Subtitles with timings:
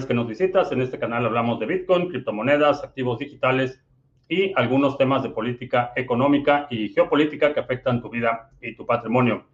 [0.00, 3.84] vez que nos visitas, en este canal hablamos de Bitcoin, criptomonedas, activos digitales
[4.30, 9.44] y algunos temas de política económica y geopolítica que afectan tu vida y tu patrimonio.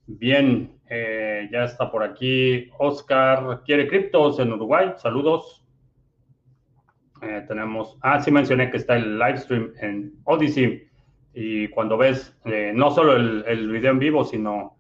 [0.07, 0.79] bien.
[0.89, 3.63] Eh, ya está por aquí Oscar.
[3.65, 4.93] ¿Quiere criptos en Uruguay?
[4.97, 5.65] Saludos.
[7.49, 10.85] tenemos, ah, sí mencioné que está el live stream en Odyssey.
[11.35, 12.37] Y cuando ves
[12.75, 14.78] no solo el, el video en vivo, sino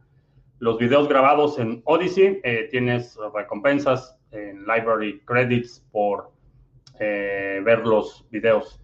[0.60, 6.32] los videos grabados en Odyssey, eh, tienes recompensas en Library Credits por
[6.98, 8.80] eh, ver los videos.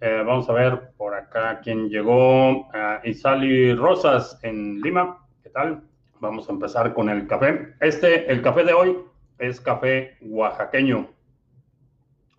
[0.00, 2.68] Eh, vamos a ver por acá quién llegó.
[3.04, 5.26] Isali Rosas en Lima.
[5.42, 5.82] ¿Qué tal?
[6.20, 7.74] Vamos a empezar con el café.
[7.80, 8.98] Este, el café de hoy
[9.38, 11.08] es café oaxaqueño.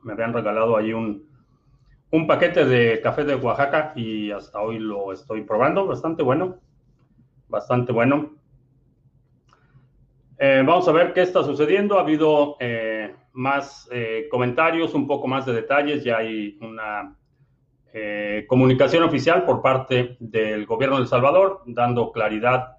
[0.03, 1.27] Me habían regalado ahí un,
[2.11, 5.87] un paquete de café de Oaxaca y hasta hoy lo estoy probando.
[5.87, 6.59] Bastante bueno.
[7.47, 8.35] Bastante bueno.
[10.37, 11.97] Eh, vamos a ver qué está sucediendo.
[11.97, 16.03] Ha habido eh, más eh, comentarios, un poco más de detalles.
[16.03, 17.15] Ya hay una
[18.49, 22.75] comunicación oficial por parte del gobierno de El Salvador dando claridad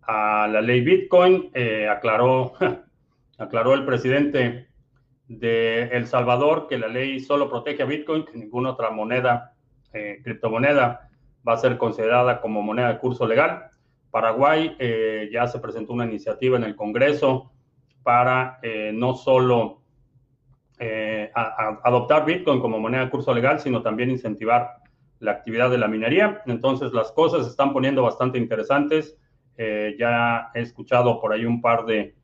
[0.00, 1.52] a la ley Bitcoin.
[1.90, 2.54] aclaró,
[3.38, 4.68] aclaró el presidente
[5.28, 9.52] de El Salvador que la ley solo protege a Bitcoin, que ninguna otra moneda,
[9.92, 11.10] criptomoneda,
[11.46, 13.70] va a ser considerada como moneda de curso legal.
[14.14, 17.50] Paraguay eh, ya se presentó una iniciativa en el Congreso
[18.04, 19.82] para eh, no solo
[20.78, 24.76] eh, adoptar Bitcoin como moneda de curso legal, sino también incentivar
[25.18, 26.42] la actividad de la minería.
[26.46, 29.18] Entonces las cosas se están poniendo bastante interesantes.
[29.98, 32.14] ya he escuchado por ahí un par de...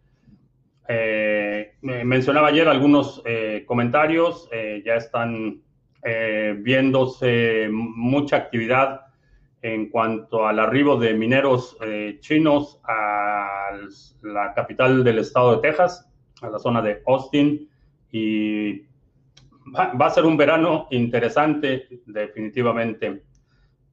[1.82, 3.20] mencionaba ayer algunos
[3.66, 4.48] comentarios,
[4.84, 5.60] ya están
[6.62, 9.09] viéndose mucha actividad
[9.62, 13.70] en cuanto al arribo de mineros eh, chinos a
[14.22, 16.08] la capital del estado de Texas,
[16.40, 17.68] a la zona de Austin,
[18.10, 18.82] y
[19.76, 23.22] va, a ser un verano interesante, definitivamente.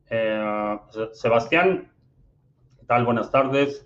[0.09, 0.77] Eh,
[1.11, 1.91] Sebastián,
[2.79, 3.05] ¿qué tal?
[3.05, 3.85] Buenas tardes.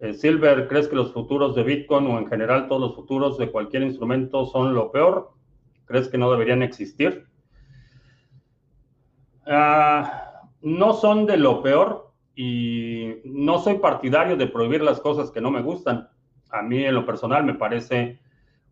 [0.00, 3.50] Eh, Silver, ¿crees que los futuros de Bitcoin o en general todos los futuros de
[3.50, 5.32] cualquier instrumento son lo peor?
[5.86, 7.26] ¿Crees que no deberían existir?
[9.46, 10.33] Ah
[10.64, 15.50] no son de lo peor y no soy partidario de prohibir las cosas que no
[15.50, 16.08] me gustan.
[16.50, 18.18] A mí en lo personal me parece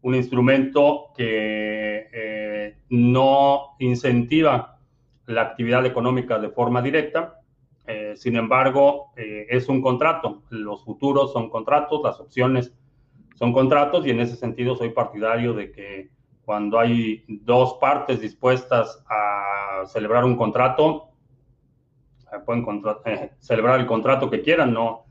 [0.01, 4.79] un instrumento que eh, no incentiva
[5.27, 7.41] la actividad económica de forma directa.
[7.87, 10.43] Eh, sin embargo, eh, es un contrato.
[10.49, 12.75] Los futuros son contratos, las opciones
[13.35, 16.11] son contratos y en ese sentido soy partidario de que
[16.45, 21.12] cuando hay dos partes dispuestas a celebrar un contrato,
[22.41, 22.65] pueden
[23.04, 25.04] eh, celebrar el contrato que quieran, no,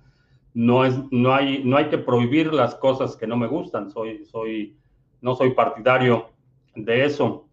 [0.54, 4.26] no, es, no, hay, no hay que prohibir las cosas que no me gustan, soy,
[4.26, 4.78] soy,
[5.22, 6.30] no soy partidario
[6.76, 7.48] de eso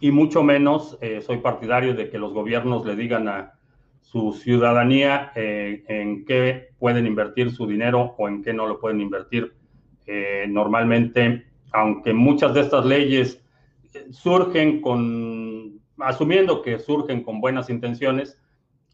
[0.00, 3.54] y mucho menos eh, soy partidario de que los gobiernos le digan a
[4.00, 9.00] su ciudadanía eh, en qué pueden invertir su dinero o en qué no lo pueden
[9.00, 9.54] invertir.
[10.48, 13.42] normalmente, aunque muchas de estas leyes
[14.10, 18.38] surgen con, asumiendo que surgen con buenas intenciones,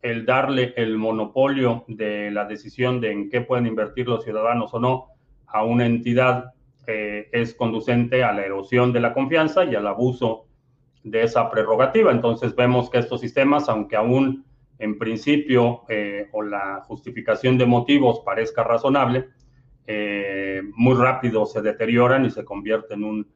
[0.05, 4.79] el darle el monopolio de la decisión de en qué pueden invertir los ciudadanos o
[4.79, 5.07] no
[5.47, 6.53] a una entidad
[6.87, 10.45] eh, es conducente a la erosión de la confianza y al abuso
[11.05, 12.13] de esa prerrogativa.
[12.13, 14.45] Entonces vemos que estos sistemas, aunque aún
[14.79, 19.31] en principio eh, o la justificación de motivos parezca razonable,
[19.87, 23.27] eh, muy rápido se deterioran y se convierten en un,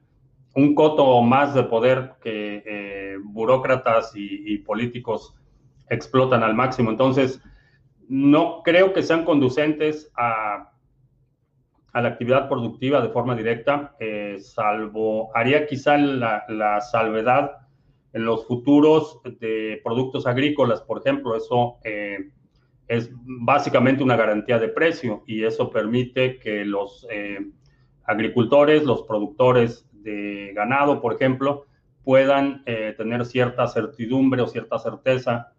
[0.54, 5.37] un coto más de poder que burócratas y, y políticos
[5.90, 6.90] explotan al máximo.
[6.90, 7.40] Entonces,
[8.08, 10.72] no creo que sean conducentes a,
[11.94, 17.58] la actividad productiva de forma directa, eh, salvo, haría quizá la, salvedad
[18.12, 22.30] en los futuros de productos agrícolas, por ejemplo, eso eh,
[22.86, 27.40] es básicamente una garantía de precio y eso permite que los eh,
[28.04, 31.66] agricultores, los productores de ganado, por ejemplo,
[32.04, 35.52] puedan tener cierta certidumbre o cierta certeza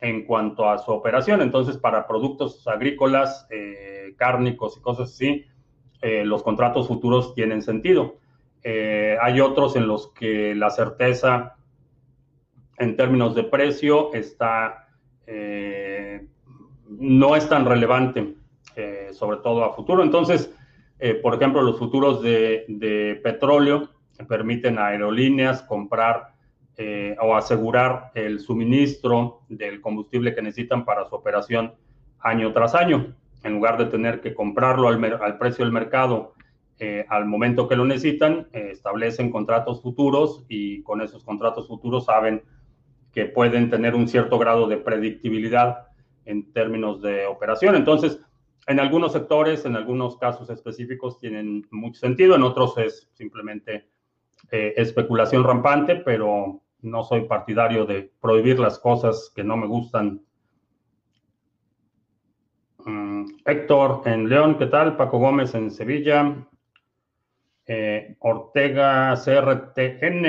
[0.00, 1.42] en cuanto a su operación.
[1.42, 5.44] Entonces, para productos agrícolas, eh, cárnicos y cosas así,
[6.02, 8.18] eh, los contratos futuros tienen sentido.
[8.62, 11.56] Eh, hay otros en los que la certeza
[12.78, 14.82] en términos de precio está
[16.88, 18.36] no es tan relevante,
[19.10, 20.04] sobre todo a futuro.
[20.04, 20.54] Entonces,
[21.20, 23.88] por ejemplo, los futuros de, de petróleo
[24.28, 26.35] permiten a aerolíneas comprar
[26.78, 31.72] eh, o asegurar el suministro del combustible que necesitan para su operación
[32.20, 33.14] año tras año,
[33.44, 36.34] en lugar de tener que comprarlo al, precio del mercado
[36.78, 42.04] eh, al momento que lo necesitan, eh, establecen contratos futuros y con esos contratos futuros
[42.04, 42.42] saben
[43.10, 45.86] que pueden tener un cierto grado de predictibilidad
[46.26, 47.74] en términos de operación.
[47.74, 48.20] Entonces,
[48.66, 53.88] en algunos sectores, en algunos casos específicos, tienen mucho sentido, en otros es simplemente
[54.50, 60.22] especulación rampante, pero no soy partidario de prohibir las cosas que no me gustan.
[62.84, 64.96] Mm, Héctor en León, ¿qué tal?
[64.96, 66.36] Paco Gómez en Sevilla.
[67.66, 70.22] Eh, Ortega CRTN,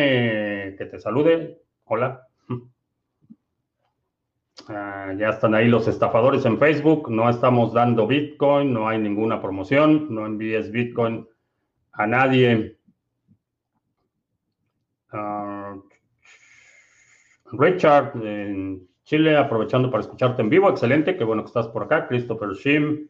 [0.76, 1.62] que te salude.
[1.86, 2.28] Hola.
[4.70, 7.10] Ah, ya están ahí los estafadores en Facebook.
[7.10, 10.14] No estamos dando Bitcoin, no hay ninguna promoción.
[10.14, 11.26] No envíes Bitcoin
[11.94, 12.78] a nadie.
[15.14, 15.57] Uh,
[17.52, 20.70] Richard en Chile, aprovechando para escucharte en vivo.
[20.70, 22.08] Excelente, qué bueno que estás por acá.
[22.08, 23.08] Christopher Shim.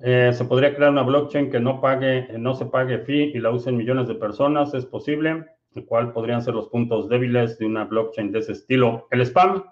[0.00, 3.50] Eh, se podría crear una blockchain que no pague, no se pague fee y la
[3.50, 4.74] usen millones de personas.
[4.74, 5.46] ¿Es posible?
[5.86, 9.06] ¿Cuáles podrían ser los puntos débiles de una blockchain de ese estilo?
[9.10, 9.64] El spam.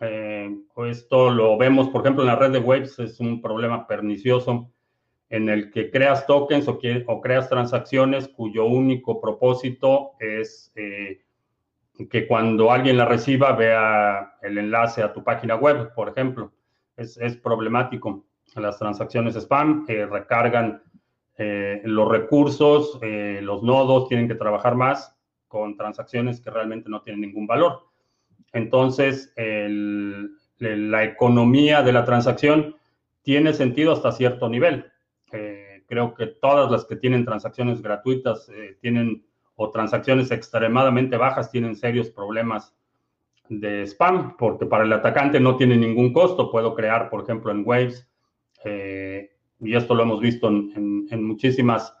[0.00, 0.54] Eh,
[0.88, 4.70] esto lo vemos, por ejemplo, en la red de Waves, es un problema pernicioso
[5.30, 6.78] en el que creas tokens o,
[7.20, 11.23] creas transacciones cuyo único propósito es eh,
[12.10, 16.52] que cuando alguien la reciba vea el enlace a tu página web, por ejemplo.
[16.96, 18.24] Es, problemático.
[18.56, 20.82] Las transacciones spam eh, recargan
[21.36, 25.16] eh, los recursos, eh, los nodos tienen que trabajar más
[25.48, 27.88] con transacciones que realmente no tienen ningún valor.
[28.52, 32.76] Entonces, la economía de la transacción
[33.22, 34.86] tiene sentido hasta cierto nivel.
[35.86, 38.48] creo que todas las que tienen transacciones gratuitas
[38.80, 39.24] tienen
[39.56, 42.74] o transacciones extremadamente bajas tienen serios problemas
[43.48, 46.50] de spam, porque para el atacante no tiene ningún costo.
[46.50, 48.08] Puedo crear, por ejemplo, en Waves,
[48.64, 49.30] eh,
[49.60, 51.94] y esto lo hemos visto en, muchísimas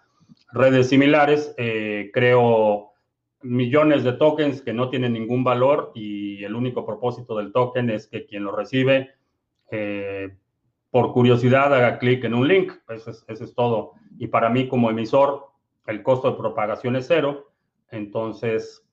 [0.52, 2.90] redes similares, eh, creo
[3.42, 8.06] millones de tokens que no tienen ningún valor y el único propósito del token es
[8.06, 9.10] que quien lo recibe,
[9.70, 10.34] eh,
[10.90, 12.72] por curiosidad, haga clic en un link.
[12.88, 13.92] Eso es, eso es todo.
[14.18, 15.53] Y para mí como emisor,
[15.86, 17.52] el costo de propagación es cero,
[17.90, 18.84] entonces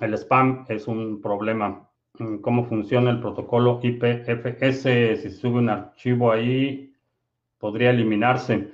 [0.00, 1.88] el spam es un problema.
[2.18, 5.16] Mm, ¿Cómo funciona el protocolo IPFS?
[5.16, 6.92] Si sube un archivo ahí,
[7.58, 8.72] podría eliminarse.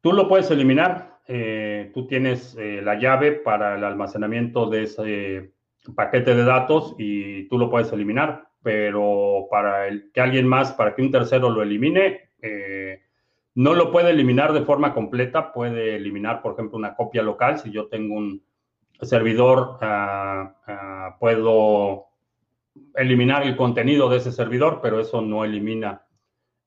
[0.00, 1.18] Tú lo puedes eliminar.
[1.28, 5.52] Eh, tú tienes eh, la llave para el almacenamiento de ese
[5.94, 10.94] paquete de datos y tú lo puedes eliminar, pero para el, que alguien más, para
[10.94, 13.05] que un tercero lo elimine, eh,
[13.56, 17.58] no lo puede eliminar de forma completa, puede eliminar, por ejemplo, una copia local.
[17.58, 18.42] Si yo tengo un
[19.00, 22.04] servidor, ah, puedo
[22.94, 26.02] eliminar el contenido de ese servidor, pero eso no elimina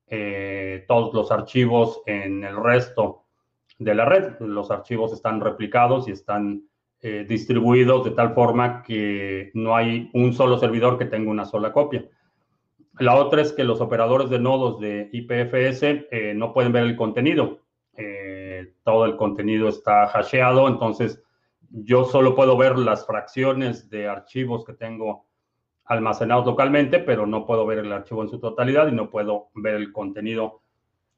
[0.08, 3.25] eh, todos los archivos en el resto
[3.77, 4.39] de la red.
[4.39, 6.63] Los archivos están replicados y están
[7.01, 11.72] eh, distribuidos de tal forma que no hay un solo servidor que tenga una sola
[11.72, 12.03] copia.
[13.00, 16.98] La otra es que los operadores de nodos de IPFS eh, no pueden ver el
[16.98, 17.62] contenido.
[17.96, 21.24] Eh, todo el contenido está hasheado, entonces
[21.72, 25.27] yo solo puedo ver las fracciones de archivos que tengo
[25.86, 29.75] almacenados localmente, pero no puedo ver el archivo en su totalidad y no puedo ver
[29.75, 30.62] el contenido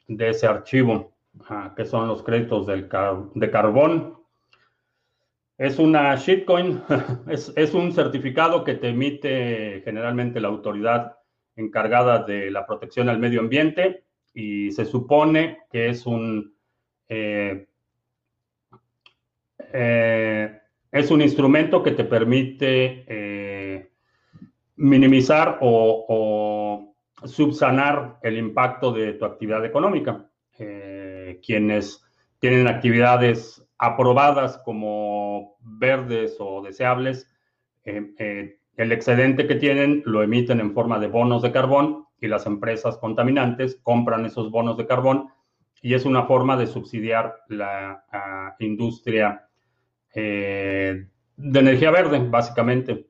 [0.08, 1.14] de ese archivo,
[1.50, 4.18] ah, que son los créditos de carbón.
[5.58, 6.84] Es una shitcoin,
[7.28, 11.18] es, es un certificado que te emite generalmente la autoridad
[11.62, 14.04] encargada de la protección al medio ambiente
[14.34, 16.54] y se supone que es un,
[17.10, 17.68] eh,
[19.74, 20.60] eh,
[20.92, 23.90] es un instrumento que te permite eh,
[24.78, 26.88] minimizar o,
[27.24, 30.28] subsanar el impacto de tu actividad económica.
[31.46, 32.04] quienes
[32.40, 37.28] tienen actividades aprobadas como verdes o deseables,
[38.78, 42.98] el excedente que tienen lo emiten en forma de bonos de carbón y las empresas
[42.98, 45.30] contaminantes compran esos bonos de carbón
[45.82, 48.06] y es una forma de subsidiar la
[48.60, 49.48] industria
[50.14, 53.08] eh, de energía verde, básicamente.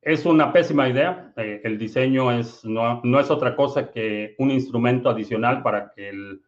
[0.00, 1.32] Es una pésima idea.
[1.36, 6.08] Eh, el diseño es, no, no, es otra cosa que un instrumento adicional para que
[6.08, 6.42] el,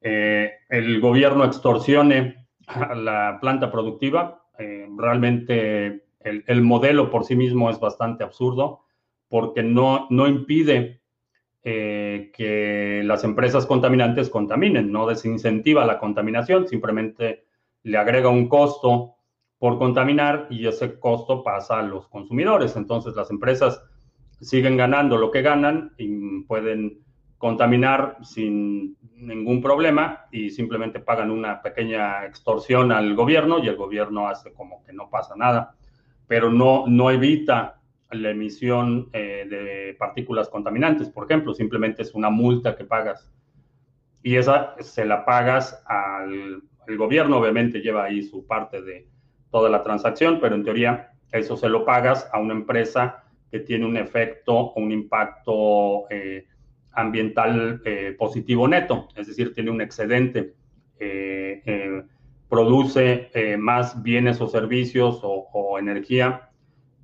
[0.00, 4.36] eh, el gobierno extorsione a la planta productiva.
[4.98, 8.80] Realmente el, el, modelo por sí mismo es bastante absurdo
[9.28, 11.00] porque no, no impide
[11.62, 17.44] que las empresas contaminantes contaminen, no desincentiva la contaminación, simplemente
[17.82, 19.16] le agrega un costo
[19.58, 22.76] por contaminar y ese costo pasa a los consumidores.
[22.76, 23.82] Entonces las empresas
[24.40, 27.00] siguen ganando lo que ganan y pueden
[27.36, 34.28] contaminar sin ningún problema y simplemente pagan una pequeña extorsión al gobierno y el gobierno
[34.28, 35.74] hace como que no pasa nada,
[36.30, 37.80] pero no, no evita
[38.12, 43.32] la emisión eh, de partículas contaminantes, por ejemplo, simplemente es una multa que pagas.
[44.22, 49.06] Y esa se la pagas al el gobierno, obviamente lleva ahí su parte de,
[49.50, 53.84] toda la transacción, pero en teoría eso se lo pagas a una empresa que tiene
[53.84, 56.46] un efecto o un impacto eh,
[56.92, 60.54] ambiental eh, positivo neto, es decir, tiene un excedente,
[60.98, 62.02] eh,
[62.50, 66.50] produce más bienes o servicios o, energía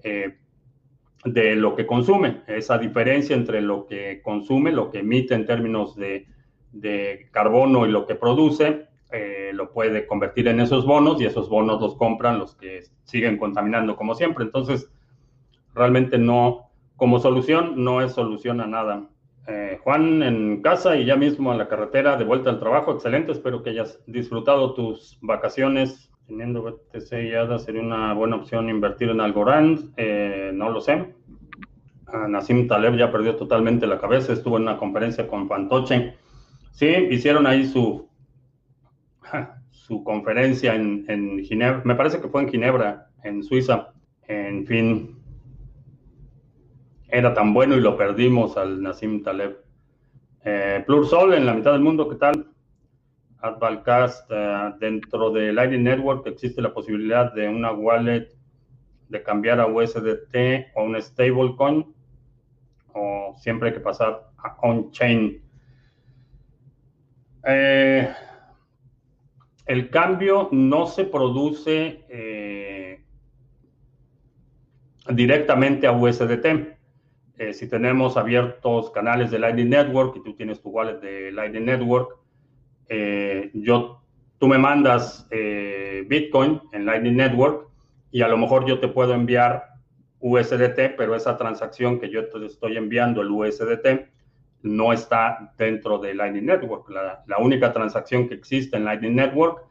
[0.02, 2.42] de lo que consume.
[2.46, 6.26] Esa diferencia entre lo que consume, lo que emite en términos de,
[6.72, 11.48] de carbono y lo que produce, eh, lo puede convertir en esos bonos y esos
[11.48, 14.44] bonos los compran los que siguen contaminando como siempre.
[14.44, 14.90] Entonces,
[15.74, 19.08] realmente no, como solución, no es solución a nada.
[19.48, 23.32] Eh, Juan, en casa y ya mismo a la carretera, de vuelta al trabajo, excelente.
[23.32, 26.10] Espero que hayas disfrutado tus vacaciones.
[26.26, 29.92] Teniendo BTC y ADA sería una buena opción invertir en Algorand.
[29.96, 31.14] Eh, no lo sé.
[32.08, 34.32] Ah, Nassim Taleb ya perdió totalmente la cabeza.
[34.32, 36.14] Estuvo en una conferencia con Fantoche.
[36.72, 38.08] Sí, hicieron ahí su
[39.86, 43.92] su conferencia en, Ginebra, me parece que fue en Ginebra, en Suiza.
[44.26, 45.15] En fin,
[47.16, 49.56] era tan bueno y lo perdimos al Nassim Taleb.
[50.44, 52.46] Eh, Plursol en la mitad del mundo, ¿qué tal?
[53.40, 58.28] Advalcast, eh, dentro de Lightning Network existe la posibilidad de una wallet
[59.08, 61.86] de cambiar a USDT o un stablecoin
[62.92, 65.42] o siempre hay que pasar a on-chain.
[67.46, 68.12] Eh,
[69.64, 73.02] el cambio no se produce eh,
[75.08, 76.75] directamente a USDT.
[77.38, 81.66] Eh, si tenemos abiertos canales de Lightning Network y tú tienes tu wallet de Lightning
[81.66, 82.16] Network,
[82.88, 84.02] eh, yo,
[84.38, 85.28] tú me mandas
[86.06, 87.68] Bitcoin en Lightning Network
[88.10, 89.76] y a lo mejor yo te puedo enviar
[90.20, 94.08] USDT, pero esa transacción que yo te estoy enviando, el USDT,
[94.62, 96.88] no está dentro de Lightning Network.
[96.90, 99.64] La, única transacción que existe en Lightning Network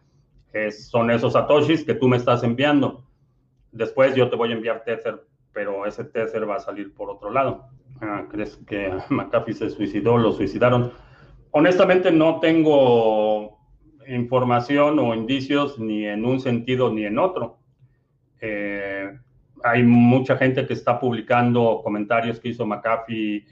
[0.53, 3.03] es, son esos satoshis que tú me estás enviando.
[3.72, 5.22] Después yo te voy a enviar Tether,
[5.55, 7.69] pero ese Tether va a salir por otro lado.
[8.01, 10.17] Ah, ¿Crees que McAfee se suicidó?
[10.17, 10.91] ¿Lo suicidaron?
[11.51, 13.57] Honestamente no tengo
[14.05, 17.57] información o indicios ni en un sentido ni en otro.
[18.41, 19.17] Eh,
[19.63, 23.47] hay mucha gente que está publicando comentarios que hizo McAfee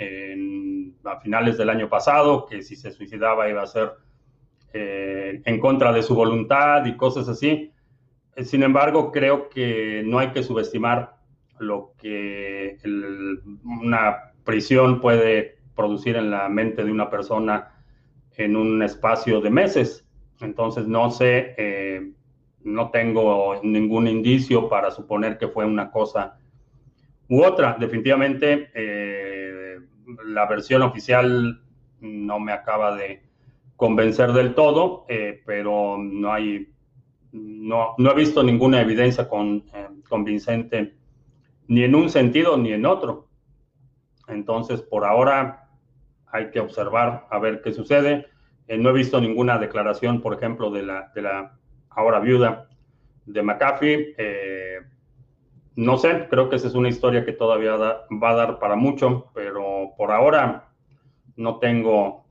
[1.06, 3.94] a finales del año pasado, que si se suicidaba iba a ser
[4.74, 7.72] eh, en contra de su voluntad y cosas así.
[8.44, 11.13] Sin embargo, creo que no hay que subestimar
[11.60, 12.78] lo que
[13.64, 17.72] una prisión puede producir en la mente de una persona
[18.38, 20.06] en un espacio de meses.
[20.42, 21.56] Entonces, no sé.
[21.58, 22.14] Eh,
[22.64, 26.38] no tengo ningún indicio para suponer que fue una cosa
[27.30, 27.76] u otra.
[27.80, 29.80] Definitivamente, eh,
[30.26, 31.62] la versión oficial
[32.00, 33.22] no me acaba de
[33.76, 36.70] convencer del todo, eh, pero no hay,
[37.32, 39.64] no, no, he visto ninguna evidencia con,
[40.08, 40.96] convincente
[41.74, 43.28] ni en un sentido ni en otro.
[44.28, 45.70] Entonces, por ahora
[46.28, 48.28] hay que observar a ver qué sucede.
[48.68, 51.58] no he visto ninguna declaración, por ejemplo, de la, de la
[51.90, 52.70] ahora viuda
[53.26, 54.16] de McAfee.
[54.18, 54.78] Eh,
[55.76, 59.32] no sé, creo que esa es una historia que todavía va a dar para mucho,
[59.34, 60.70] pero por ahora
[61.36, 62.28] no tengo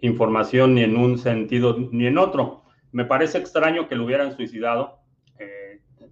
[0.00, 2.64] información ni en un sentido ni en otro.
[2.90, 5.03] Me parece extraño que lo hubieran suicidado eh,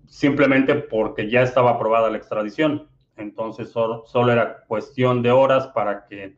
[0.06, 2.88] simplemente porque ya estaba aprobada la extradición.
[3.16, 6.37] Entonces solo, era cuestión de horas para que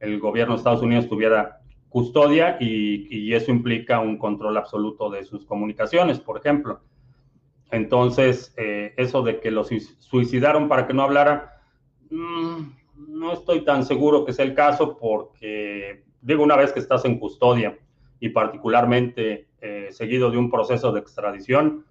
[0.00, 5.44] el gobierno de Estados Unidos tuviera custodia y, eso implica un control absoluto de sus
[5.44, 6.80] comunicaciones, por ejemplo.
[7.70, 11.60] Entonces, eh, eso de que lo suicidaron para que no hablara,
[12.10, 12.62] mm,
[13.08, 17.18] no estoy tan seguro que sea el caso porque, digo, una vez que estás en
[17.18, 17.78] custodia
[18.20, 21.84] y particularmente eh, seguido de un proceso de extradición,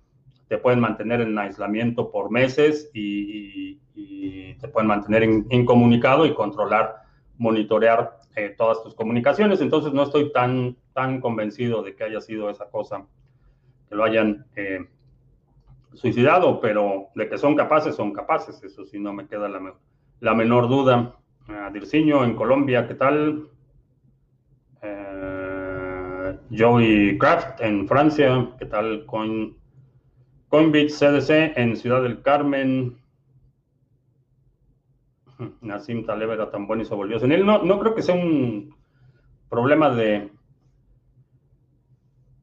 [0.53, 3.79] te pueden mantener en aislamiento por meses y,
[4.61, 6.97] te pueden mantener incomunicado y controlar,
[7.39, 9.61] monitorear eh, todas tus comunicaciones.
[9.61, 13.03] Entonces no estoy tan, tan convencido de que haya sido esa cosa,
[13.89, 14.85] que lo hayan eh,
[15.93, 18.63] suicidado, pero de que son capaces, son capaces.
[18.63, 19.73] Eso sí, no me queda la,
[20.19, 21.15] la menor duda.
[21.49, 23.47] Uh, Dirciño en Colombia, ¿qué tal?
[24.83, 29.07] Eh, Joey Kraft en Francia, ¿qué tal?
[29.07, 29.57] Coin,
[30.53, 32.95] Coinbit CDC en Ciudad del Carmen.
[35.61, 37.43] Nassim Taleb era tan bueno y se volvió senil.
[37.43, 38.75] No, no creo que sea un
[39.49, 40.29] problema de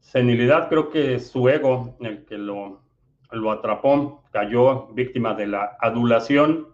[0.01, 2.83] senilidad, creo que su ego el que lo,
[3.31, 6.67] lo atrapó, cayó víctima de la adulación.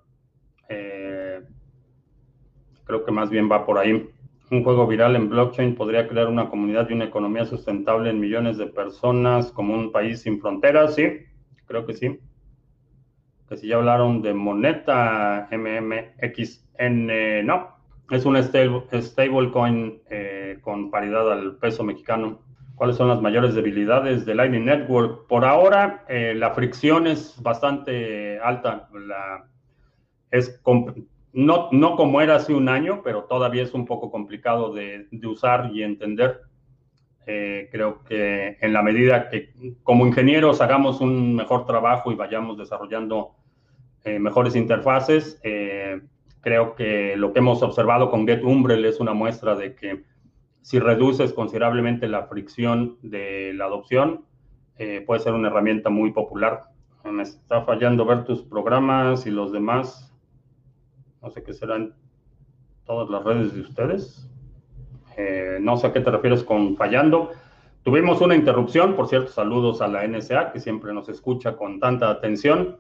[0.71, 1.45] Eh,
[2.85, 4.09] creo que más bien va por ahí.
[4.51, 8.59] Un juego viral en blockchain podría crear una comunidad y una economía sustentable en millones
[8.59, 11.05] de personas como un país sin fronteras, sí,
[11.67, 12.21] creo que sí
[13.49, 17.77] que si ya hablaron de moneta MMXN, no,
[18.11, 22.41] es un stablecoin eh, con paridad al peso mexicano.
[22.75, 25.27] ¿Cuáles son las mayores debilidades de Lightning Network?
[25.29, 28.89] Por ahora, eh, la fricción es bastante alta.
[28.93, 29.47] La,
[30.31, 30.61] es
[31.37, 35.27] no, no como era hace un año, pero todavía es un poco complicado de, de
[35.27, 36.41] usar y entender.
[37.27, 39.53] Eh, creo que en la medida que
[39.83, 43.35] como ingenieros hagamos un mejor trabajo y vayamos desarrollando
[44.05, 46.01] eh, mejores interfaces, eh,
[46.41, 50.05] creo que lo que hemos observado con GetUmbrel es una muestra de que
[50.63, 54.25] si reduces considerablemente la fricción de la adopción,
[55.07, 56.65] puede ser una herramienta muy popular.
[57.05, 60.16] Me está fallando ver tus programas y los demás.
[61.23, 61.95] No sé qué serán
[62.85, 64.29] todas las redes de ustedes.
[65.17, 67.31] Eh, no sé a qué te refieres con fallando.
[67.83, 72.11] Tuvimos una interrupción, por cierto, saludos a la NSA, que siempre nos escucha con tanta
[72.11, 72.79] atención.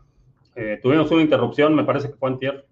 [0.54, 2.64] Eh, tuvimos una interrupción, me parece que fue en tierra.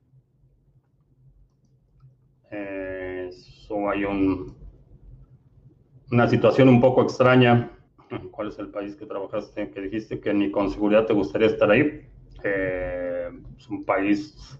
[2.51, 3.31] Eh,
[3.93, 4.57] hay un,
[6.11, 7.71] una situación un poco extraña.
[8.31, 9.71] ¿Cuál es el país que trabajaste?
[9.71, 12.07] Que dijiste que ni con seguridad te gustaría estar ahí.
[12.43, 14.59] es un país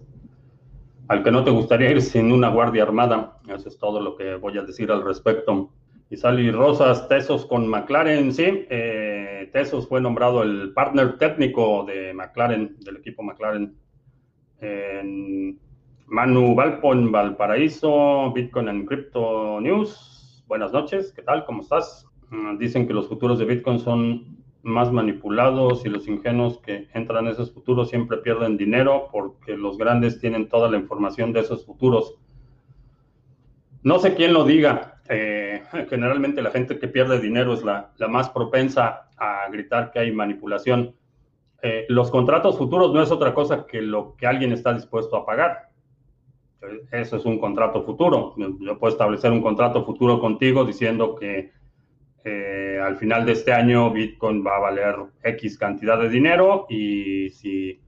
[1.07, 3.39] al que no te gustaría ir sin una guardia armada.
[3.47, 5.71] Eso es todo lo que voy a decir al respecto.
[6.09, 8.65] Y Sally Rosas, Tesos con McLaren, sí.
[8.69, 13.75] Eh, Tesos fue nombrado el partner técnico de McLaren, del equipo McLaren.
[16.07, 20.43] Manu Valpo en Valparaíso, Bitcoin and Crypto News.
[20.47, 21.45] Buenas noches, ¿qué tal?
[21.45, 22.05] ¿Cómo estás?
[22.29, 24.34] Mm, dicen que los futuros de Bitcoin son
[24.65, 29.77] más manipulados y los ingenuos que entran en esos futuros siempre pierden dinero porque los
[29.77, 32.15] grandes tienen toda la información de esos futuros.
[33.83, 35.01] No sé quién lo diga.
[35.07, 40.11] Eh, generalmente la gente que pierde dinero es la, más propensa a gritar que hay
[40.11, 40.95] manipulación.
[41.61, 45.25] Eh, los contratos futuros no es otra cosa que lo que alguien está dispuesto a
[45.25, 45.69] pagar.
[46.91, 48.33] Eso es un contrato futuro.
[48.37, 51.51] Yo puedo establecer un contrato futuro contigo diciendo que
[52.27, 57.29] eh, al final de este año Bitcoin va a valer X cantidad de dinero y
[57.29, 57.79] si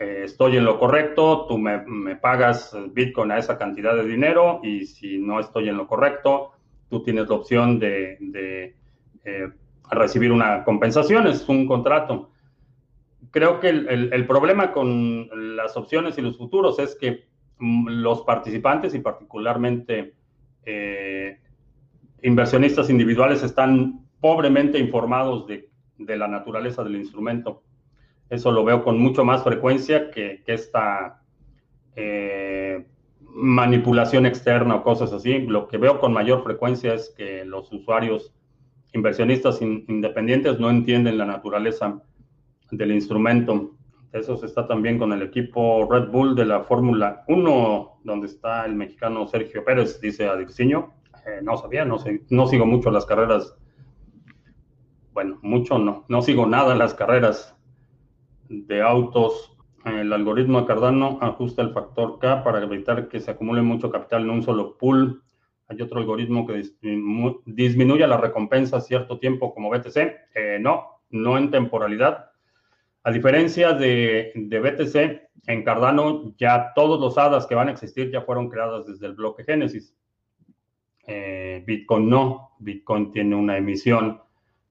[0.00, 4.86] eh, estoy en lo correcto, tú me, pagas Bitcoin a esa cantidad de dinero y
[4.86, 6.50] si no estoy en lo correcto,
[6.90, 8.74] tú tienes la opción de,
[9.24, 9.52] eh,
[9.92, 12.30] recibir una compensación, es un contrato.
[13.30, 17.26] Creo que el, problema con las opciones y los futuros es que
[17.58, 20.14] mm, los participantes y particularmente
[22.22, 27.62] inversionistas individuales están pobremente informados de, la naturaleza del instrumento.
[28.28, 31.22] Eso lo veo con mucho más frecuencia que, esta
[31.94, 32.86] eh,
[33.20, 35.40] manipulación externa o cosas así.
[35.40, 38.34] Lo que veo con mayor frecuencia es que los usuarios
[38.92, 42.02] inversionistas independientes no entienden la naturaleza
[42.70, 43.74] del instrumento.
[44.12, 48.66] Eso se está también con el equipo Red Bull de la Fórmula 1, donde está
[48.66, 50.92] el mexicano Sergio Pérez, dice Adirciño.
[51.26, 53.56] Eh, no sabía, no, sé, no sigo mucho las carreras.
[55.12, 57.56] Bueno, mucho no, no sigo nada las carreras
[58.48, 59.56] de autos.
[59.84, 64.22] El algoritmo de Cardano ajusta el factor K para evitar que se acumule mucho capital
[64.22, 65.22] en un solo pool.
[65.68, 66.62] Hay otro algoritmo que
[67.46, 69.96] disminuye la recompensa a cierto tiempo como BTC.
[70.34, 72.30] Eh, no, no en temporalidad.
[73.04, 78.10] A diferencia de, de, BTC, en Cardano ya todos los hadas que van a existir
[78.12, 79.96] ya fueron creadas desde el bloque Génesis.
[81.06, 82.50] Eh, Bitcoin no.
[82.58, 84.20] Bitcoin tiene una emisión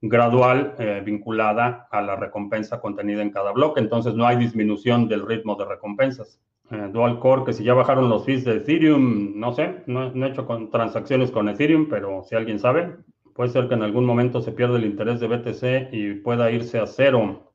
[0.01, 5.25] gradual eh, vinculada a la recompensa contenida en cada bloque, entonces no hay disminución del
[5.25, 6.39] ritmo de recompensas.
[6.71, 10.29] Eh, dual Core, que si ya bajaron los fees de Ethereum, no sé, no, he
[10.29, 12.95] hecho transacciones con Ethereum, pero si alguien sabe,
[13.35, 16.79] puede ser que en algún momento se pierda el interés de BTC y pueda irse
[16.79, 17.51] a cero.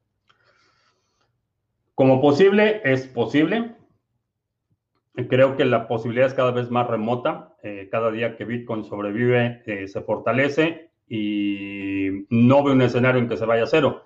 [1.95, 3.76] Como posible, es posible,
[5.29, 7.55] Creo que la posibilidad es cada vez más remota.
[7.63, 13.29] Eh, cada día que Bitcoin sobrevive, eh, se fortalece y no veo un escenario en
[13.29, 14.05] que se vaya a cero.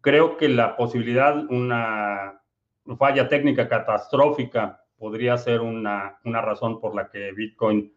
[0.00, 2.40] Creo que la posibilidad, una
[2.98, 7.92] falla técnica catastrófica, podría ser una, una razón por la que Bitcoin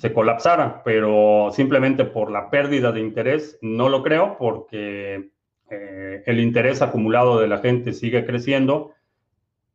[0.00, 5.30] se colapsara, pero simplemente por la pérdida de interés, no lo creo, porque
[5.70, 8.92] eh, el interés acumulado de la gente sigue creciendo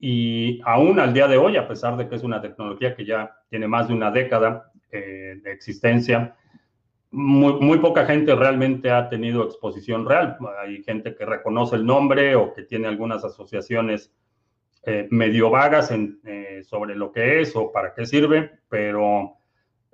[0.06, 3.38] y aún al día de hoy, a pesar de que es una tecnología que ya
[3.50, 6.36] tiene más de una década eh, de existencia,
[7.12, 10.36] muy, poca gente realmente ha tenido exposición real.
[10.62, 14.12] Hay gente que reconoce el nombre o que tiene algunas asociaciones
[14.86, 19.38] eh, medio vagas eh, sobre lo que es o para qué sirve, pero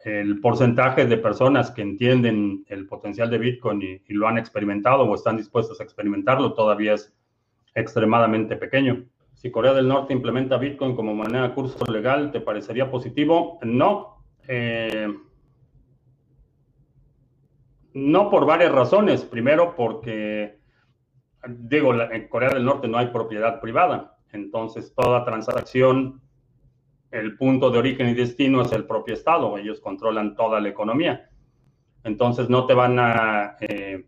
[0.04, 5.04] el porcentaje de personas que entienden el potencial de Bitcoin y, y lo han experimentado
[5.04, 7.14] o están dispuestos a experimentarlo todavía es
[7.76, 9.06] extremadamente pequeño.
[9.40, 13.58] Si Corea del Norte implementa Bitcoin como moneda de curso legal, ¿te parecería positivo?
[13.62, 14.22] No.
[14.46, 15.08] Eh,
[17.94, 19.24] no por varias razones.
[19.24, 20.60] Primero, porque,
[21.48, 24.18] digo, en Corea del Norte no hay propiedad privada.
[24.34, 26.20] Entonces, toda transacción,
[27.10, 29.58] el punto de origen y destino es el propio Estado.
[29.58, 31.30] Ellos controlan toda la economía.
[32.04, 33.56] Entonces, no te van a...
[33.62, 34.06] Eh,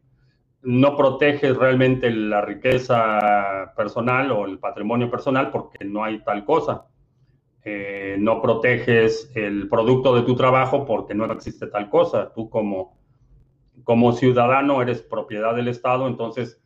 [0.63, 6.86] no proteges realmente la riqueza personal o el patrimonio personal porque no hay tal cosa.
[7.63, 12.32] Eh, no proteges el producto de tu trabajo porque no existe tal cosa.
[12.34, 12.97] Tú como,
[13.84, 16.62] como ciudadano eres propiedad del Estado, entonces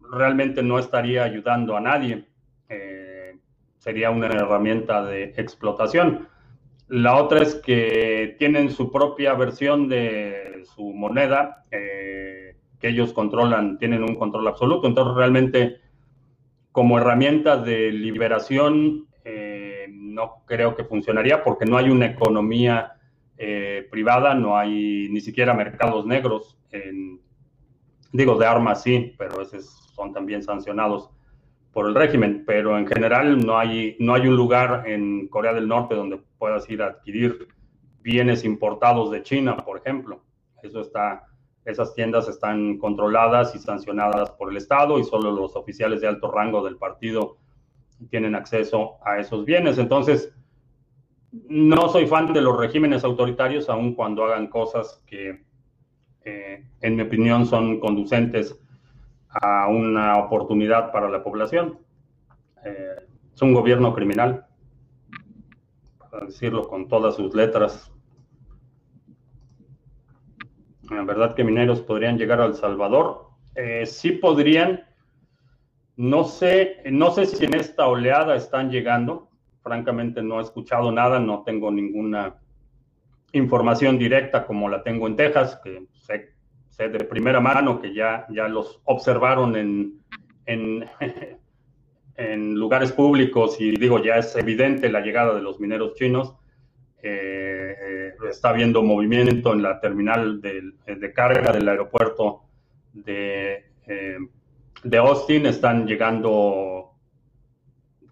[0.00, 2.26] realmente no estaría ayudando a nadie.
[2.68, 3.38] Eh,
[3.78, 6.28] sería una herramienta de explotación.
[6.88, 11.64] La otra es que tienen su propia versión de su moneda.
[11.70, 12.47] Eh,
[12.80, 14.86] que ellos controlan, tienen un control absoluto.
[14.86, 15.80] Entonces, realmente,
[16.72, 22.92] como herramienta de liberación, eh, no creo que funcionaría porque no hay una economía
[23.36, 26.56] eh, privada, no hay ni siquiera mercados negros.
[28.12, 31.10] Digo, de armas sí, pero esos son también sancionados
[31.72, 32.42] por el régimen.
[32.46, 36.68] Pero en general no hay, no hay un lugar en Corea del Norte donde puedas
[36.70, 37.48] ir a adquirir
[38.00, 40.24] bienes importados de China, por ejemplo.
[40.62, 41.27] Eso está
[41.68, 46.30] esas tiendas están controladas y sancionadas por el Estado y solo los oficiales de alto
[46.30, 47.36] rango del partido
[48.10, 49.76] tienen acceso a esos bienes.
[49.76, 50.32] Entonces,
[51.30, 55.44] no soy fan de los regímenes autoritarios, aun cuando hagan cosas que,
[56.24, 58.58] eh, en mi opinión, son conducentes
[59.28, 61.78] a una oportunidad para la población.
[62.64, 64.46] Eh, es un gobierno criminal,
[65.98, 67.92] para decirlo con todas sus letras.
[70.90, 73.28] Verdad que mineros podrían llegar a El Salvador.
[73.54, 74.84] Eh, sí podrían.
[75.96, 79.30] No sé, no sé si en esta oleada están llegando.
[79.62, 82.36] Francamente no he escuchado nada, no tengo ninguna
[83.32, 86.32] información directa como la tengo en Texas, que sé,
[86.68, 90.00] sé de primera mano que ya, ya los observaron en,
[90.46, 90.86] en,
[92.16, 96.34] en lugares públicos y digo, ya es evidente la llegada de los mineros chinos.
[97.02, 97.97] Eh, eh,
[98.28, 102.42] está habiendo movimiento en la terminal de, de carga del aeropuerto
[102.92, 104.18] de, eh,
[104.82, 106.92] de, Austin, están llegando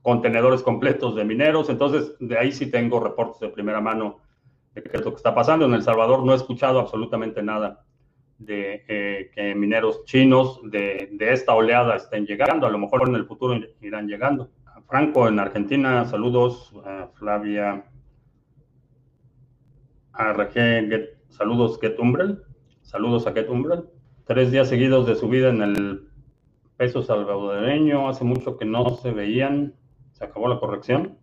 [0.02, 4.18] contenedores completos de mineros, entonces de ahí sí tengo reportes de primera mano
[4.74, 5.66] de qué lo que está pasando.
[5.66, 7.84] En El Salvador no he escuchado absolutamente nada
[8.38, 8.84] de
[9.34, 13.58] que mineros chinos de, de, esta oleada estén llegando, a lo mejor en el futuro
[13.80, 14.50] irán llegando.
[14.86, 16.72] Franco en Argentina, saludos,
[17.14, 17.84] Flavia
[20.16, 20.34] a
[21.28, 21.96] saludos Get
[22.82, 23.48] saludos a Get
[24.24, 26.08] Tres días seguidos de subida en el
[26.76, 29.74] peso salvadoreño, hace mucho que no se veían,
[30.12, 31.18] se acabó la corrección.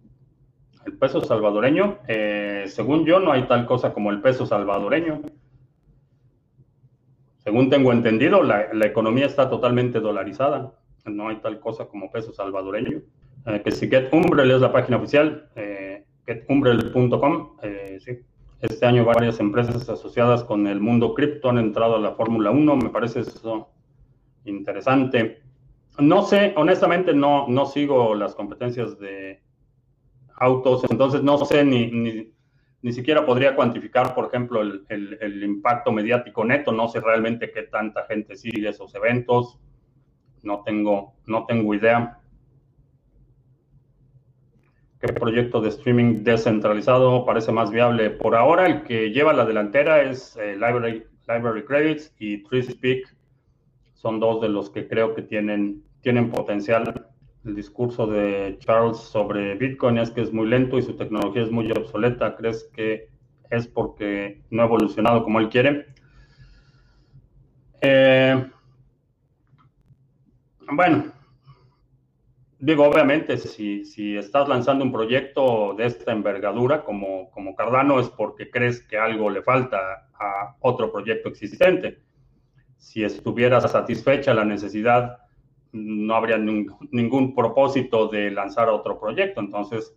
[0.85, 5.21] El peso salvadoreño, eh, según yo, no hay tal cosa como el peso salvadoreño.
[7.39, 10.73] Según tengo entendido, la, economía está totalmente dolarizada.
[11.05, 13.01] No hay tal cosa como peso salvadoreño.
[13.45, 18.19] Eh, que si Get es la página oficial, eh, getumbrel.com, eh, sí.
[18.63, 22.77] Este año varias empresas asociadas con el mundo cripto han entrado a la Fórmula 1,
[22.77, 23.67] me parece eso
[24.45, 25.41] interesante.
[25.99, 29.43] No sé, honestamente no, no sigo las competencias de
[30.37, 32.31] autos, entonces no sé ni,
[32.81, 37.63] ni, siquiera podría cuantificar, por ejemplo, el, el, impacto mediático neto, no sé realmente qué
[37.63, 39.59] tanta gente sigue esos eventos,
[40.41, 42.17] no tengo, no tengo idea.
[45.03, 48.09] ¿Qué proyecto de streaming descentralizado parece más viable?
[48.09, 53.13] Por ahora, el que lleva la delantera es eh, Library, Library Credits y TreeSpeak.
[53.95, 57.07] Son dos de los que creo que tienen, tienen potencial.
[57.43, 61.51] el discurso de Charles sobre Bitcoin es que es muy lento y su tecnología es
[61.51, 62.37] muy obsoleta.
[62.37, 63.09] ¿Crees que
[63.49, 65.85] es porque no ha evolucionado como él quiere?
[67.81, 68.41] Eh,
[70.71, 71.11] bueno,
[72.63, 78.09] digo, obviamente, si, si, estás lanzando un proyecto de esta envergadura como, como Cardano es
[78.09, 81.99] porque crees que algo le falta a otro proyecto existente.
[82.77, 85.17] Si estuviera satisfecha la necesidad
[85.73, 89.41] no habría ningún propósito de lanzar otro proyecto.
[89.41, 89.93] Entonces,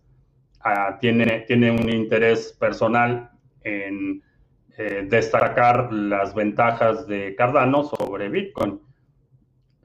[0.61, 3.29] ah, tiene, un interés personal
[3.63, 4.23] en
[4.77, 8.81] eh, destacar las ventajas de Cardano sobre Bitcoin.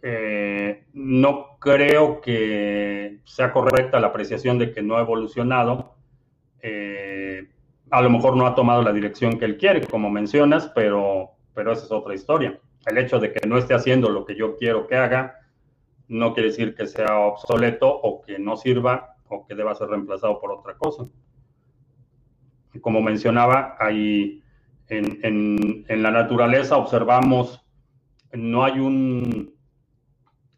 [0.02, 5.94] Eh, no creo que sea correcta la apreciación de que no ha evolucionado.
[6.60, 7.48] Eh,
[7.90, 11.72] a lo mejor no ha tomado la dirección que él quiere, como mencionas, pero, pero
[11.72, 12.58] esa es otra historia.
[12.86, 15.40] El hecho de que no esté haciendo lo que yo quiero que haga,
[16.08, 20.40] no quiere decir que sea obsoleto o que no sirva o que deba ser reemplazado
[20.40, 21.06] por otra cosa.
[22.80, 24.42] Como mencionaba, ahí
[24.88, 27.64] en, la naturaleza observamos,
[28.32, 29.51] no hay un,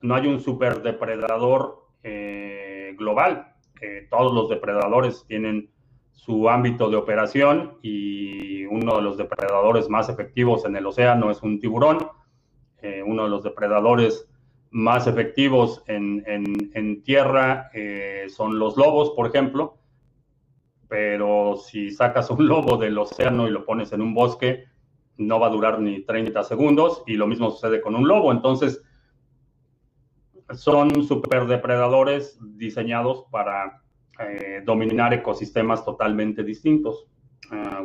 [0.04, 3.54] no hay un superdepredador eh, global.
[4.10, 5.70] todos los depredadores tienen
[6.12, 11.42] su ámbito de operación y uno de los depredadores más efectivos en el océano es
[11.42, 12.06] un tiburón.
[12.82, 14.28] Eh, uno de los depredadores
[14.70, 19.78] más efectivos en, tierra eh, son los lobos, por ejemplo,
[20.86, 24.64] pero si sacas un lobo del océano y lo pones en un bosque,
[25.16, 28.32] no va a durar ni 30 segundos y lo mismo sucede con un lobo.
[28.32, 28.82] Entonces,
[30.52, 33.82] son superdepredadores diseñados para
[34.18, 37.06] eh, dominar ecosistemas totalmente distintos.
[37.50, 37.84] Uh,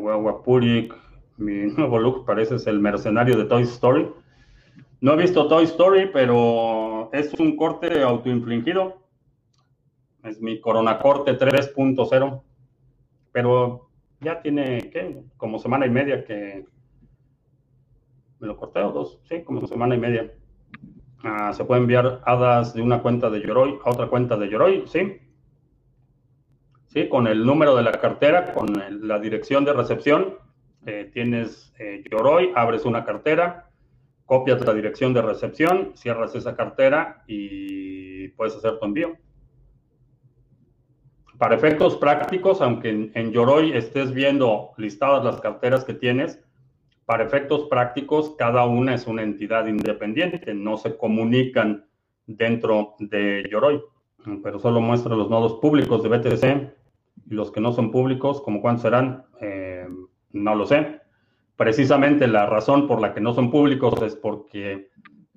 [1.37, 4.09] mi nuevo look parece es el mercenario de Toy Story.
[5.01, 9.01] No he visto Toy Story, pero es un corte autoinfligido.
[10.23, 12.43] Es mi Corona Corte 3.0.
[13.31, 15.23] Pero ya tiene, ¿qué?
[15.37, 16.65] Como semana y media que
[18.39, 19.19] me lo corté o dos.
[19.29, 20.33] Sí, como semana y media.
[21.23, 24.83] Ah, se puede enviar hadas de una cuenta de Yoroi a otra cuenta de Yoroi,
[24.87, 25.19] sí.
[26.87, 28.67] Sí, con el número de la cartera, con
[29.01, 30.37] la dirección de recepción,
[30.85, 33.69] eh, tienes eh, Yoroi, abres una cartera,
[34.25, 39.17] copias la dirección de recepción, cierras esa cartera y puedes hacer tu envío.
[41.37, 46.41] Para efectos prácticos, aunque en, en Yoroi estés viendo listadas las carteras que tienes,
[47.09, 51.87] para efectos prácticos, cada una es una entidad independiente, no se comunican
[52.27, 53.81] dentro de Yoroi,
[54.43, 58.61] pero solo muestra los nodos públicos de BTC y los que no son públicos, como
[58.61, 59.87] cuántos serán, eh,
[60.33, 61.01] no lo sé.
[61.55, 64.91] Precisamente la razón por la que no son públicos es porque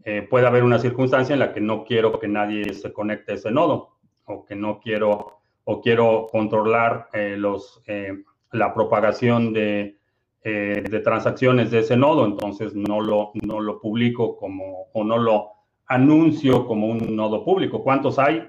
[0.05, 3.37] eh, puede haber una circunstancia en la que no quiero que nadie se conecte a
[3.37, 8.13] ese nodo o que no quiero o quiero controlar eh, los, eh,
[8.51, 10.02] la propagación de,
[10.45, 15.51] de, transacciones de ese nodo, entonces no lo, no lo publico como o no lo
[15.87, 17.83] anuncio como un nodo público.
[17.83, 18.49] ¿Cuántos hay?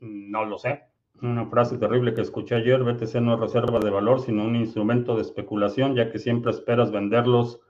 [0.00, 0.82] No lo sé.
[1.22, 5.14] Una frase terrible que escuché ayer, BTC no es reserva de valor, sino un instrumento
[5.14, 7.60] de especulación, ya que siempre esperas venderlos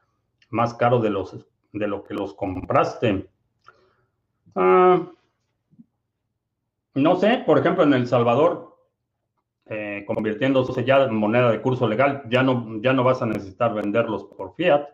[0.48, 3.28] más caro de, los, de lo que los compraste.
[4.54, 5.06] Ah,
[6.94, 8.71] no sé, por ejemplo, en El Salvador,
[9.66, 13.74] eh, convirtiéndose ya en moneda de curso legal, ya no, ya no vas a necesitar
[13.74, 14.88] venderlos por fiat.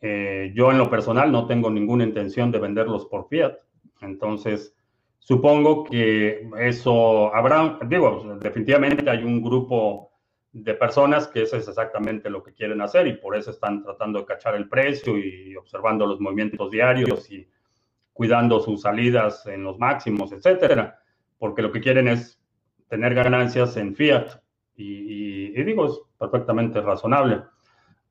[0.00, 3.54] Eh, yo en lo personal no tengo ninguna intención de venderlos por fiat.
[4.00, 4.74] Entonces,
[5.20, 10.10] Supongo que eso habrá, digo, definitivamente hay un grupo
[10.50, 14.18] de personas que eso es exactamente lo que quieren hacer y por eso están tratando
[14.18, 17.46] de cachar el precio y observando los movimientos diarios y
[18.12, 20.98] cuidando sus salidas en los máximos, etcétera,
[21.38, 22.39] porque lo que quieren es
[22.90, 24.28] tener ganancias en fiat
[24.76, 27.42] y, y digo, es perfectamente razonable.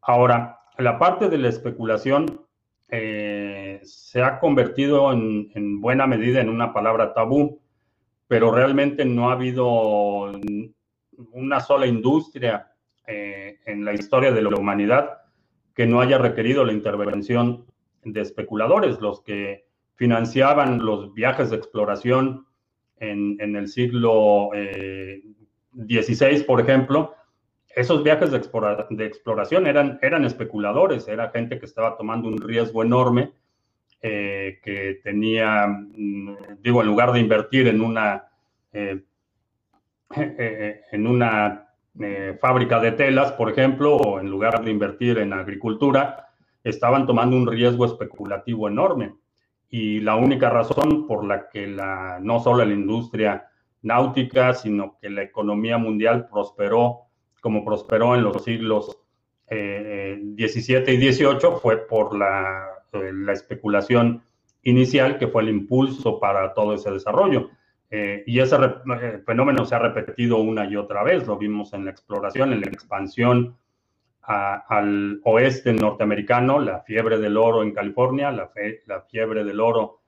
[0.02, 2.48] Ahora, la parte de la especulación,
[2.92, 7.62] eh, se ha convertido en, buena medida en una palabra tabú,
[8.28, 10.32] pero realmente no ha habido
[11.32, 12.72] una sola industria
[13.06, 15.20] eh, en la historia de la humanidad
[15.76, 17.65] que no haya requerido la intervención
[18.04, 22.48] de especuladores, los que financiaban los viajes de exploración
[23.00, 24.50] en, el siglo
[25.74, 27.16] XVI, eh, por ejemplo,
[27.76, 33.32] esos viajes de, exploración eran, especuladores, era gente que estaba tomando un riesgo enorme,
[34.02, 38.28] eh, que tenía, mm, digo, en lugar de invertir en una,
[38.74, 39.02] eh,
[40.16, 41.66] eh, en una
[42.40, 46.30] fábrica de telas, por ejemplo, o en lugar de invertir en agricultura,
[46.64, 49.16] estaban tomando un riesgo especulativo enorme.
[49.69, 53.47] Y la única razón por la que la, no solo la industria
[53.82, 57.10] náutica, sino que la economía mundial prosperó
[57.41, 58.97] como prosperó en los siglos
[59.47, 64.21] eh, 17 y 18 fue por la, eh, la, especulación
[64.63, 67.49] inicial que fue el impulso para todo ese desarrollo.
[67.91, 71.86] Eh, y ese eh, fenómeno se ha repetido una y otra vez, lo vimos en
[71.86, 73.58] la exploración, en la expansión
[74.30, 78.52] al oeste norteamericano, la fiebre del oro en California, la,
[79.10, 80.02] fiebre del oro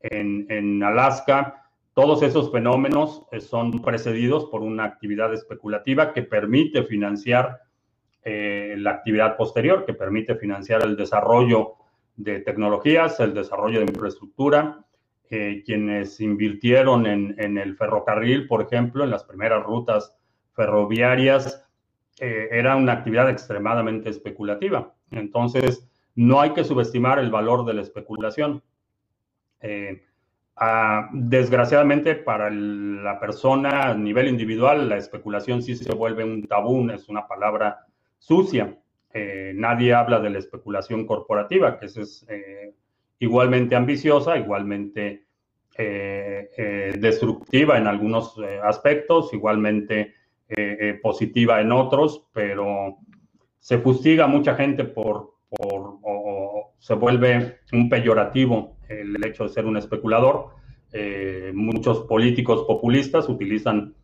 [0.00, 1.70] en, Alaska.
[1.92, 7.58] Todos esos fenómenos eh, son precedidos por una actividad especulativa que permite financiar
[8.24, 11.74] eh, la actividad posterior, que permite financiar el desarrollo
[12.16, 14.86] de tecnologías, el desarrollo de infraestructura.
[15.28, 20.16] Eh, quienes invirtieron en el ferrocarril, por ejemplo, en las primeras rutas
[20.54, 21.69] ferroviarias,
[22.18, 24.94] eh, era una actividad extremadamente especulativa.
[25.10, 28.62] Entonces, no hay que subestimar el valor de la especulación.
[29.60, 30.02] Eh,
[31.12, 37.08] desgraciadamente, para la persona a nivel individual, la especulación sí se vuelve un tabú, es
[37.08, 37.86] una palabra
[38.18, 38.76] sucia.
[39.14, 42.26] Eh, nadie habla de la especulación corporativa, que es
[43.18, 45.24] igualmente ambiciosa, igualmente
[46.98, 50.19] destructiva en algunos aspectos, igualmente
[50.56, 52.96] eh, eh, positiva en otros, pero
[53.60, 59.66] se fustiga mucha gente por, por o, se vuelve un peyorativo el hecho de ser
[59.66, 60.48] un especulador.
[60.92, 63.94] Eh, muchos políticos populistas utilizan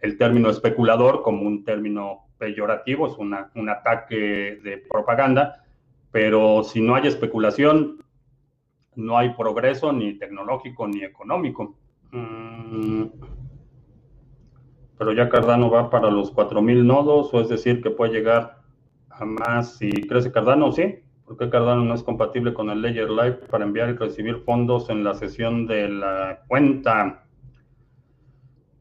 [0.00, 5.64] el término especulador como un término peyorativo, es una, un ataque de propaganda,
[6.12, 8.04] pero si no hay especulación,
[8.94, 11.74] no hay progreso ni tecnológico ni económico.
[12.12, 13.35] Mm
[14.98, 18.58] pero ya Cardano va para los 4000 nodos, o es decir, que puede llegar
[19.10, 23.40] a más si crece Cardano, sí, porque Cardano no es compatible con el Ledger Live
[23.50, 27.24] para enviar y recibir fondos en la sesión de la cuenta.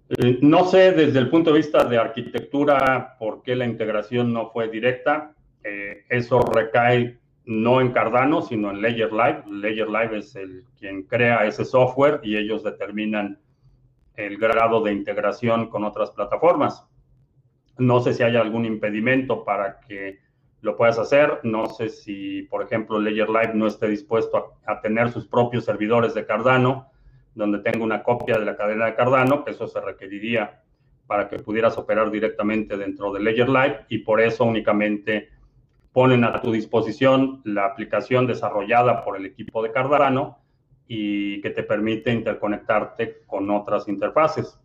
[0.10, 4.52] Eh, no sé desde el punto de vista de arquitectura por qué la integración no
[4.52, 5.34] fue directa.
[5.64, 9.44] Eh, eso recae no en Cardano, sino en Ledger Live.
[9.50, 13.40] Ledger Live es el quien crea ese software y ellos determinan
[14.18, 16.88] el grado de integración con otras plataformas.
[17.78, 20.20] No sé si hay algún impedimento para que
[20.62, 21.40] lo puedas hacer.
[21.44, 26.14] No sé si, por ejemplo, Ledger Live no esté dispuesto a, tener sus propios servidores
[26.14, 26.92] de Cardano,
[27.34, 30.62] donde tenga una copia de la cadena de Cardano, que eso se requeriría
[31.08, 35.30] para que pudieras operar directamente dentro de Ledger Live y por eso únicamente
[35.94, 40.40] ponen a tu disposición la aplicación desarrollada por el equipo de Cardano
[40.88, 44.60] y que te permite interconectarte con otras interfaces,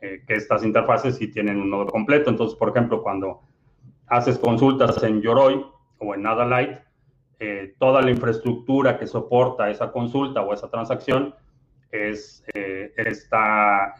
[0.00, 2.30] eh, que estas interfaces sí tienen un nodo completo.
[2.30, 3.42] Entonces, por ejemplo, cuando
[4.06, 5.64] haces consultas en Yoroi
[5.98, 6.82] o en Adalite,
[7.38, 11.34] eh, toda la infraestructura que soporta esa consulta o esa transacción
[11.90, 13.94] es, eh, está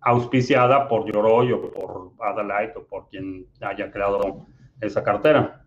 [0.00, 4.46] auspiciada por Yoroi o por Adalite o por quien haya creado
[4.80, 5.64] esa cartera.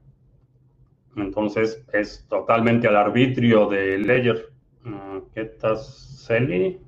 [1.16, 4.55] Entonces es totalmente al arbitrio de Ledger.
[5.34, 6.80] ¿Qué tal, Celi?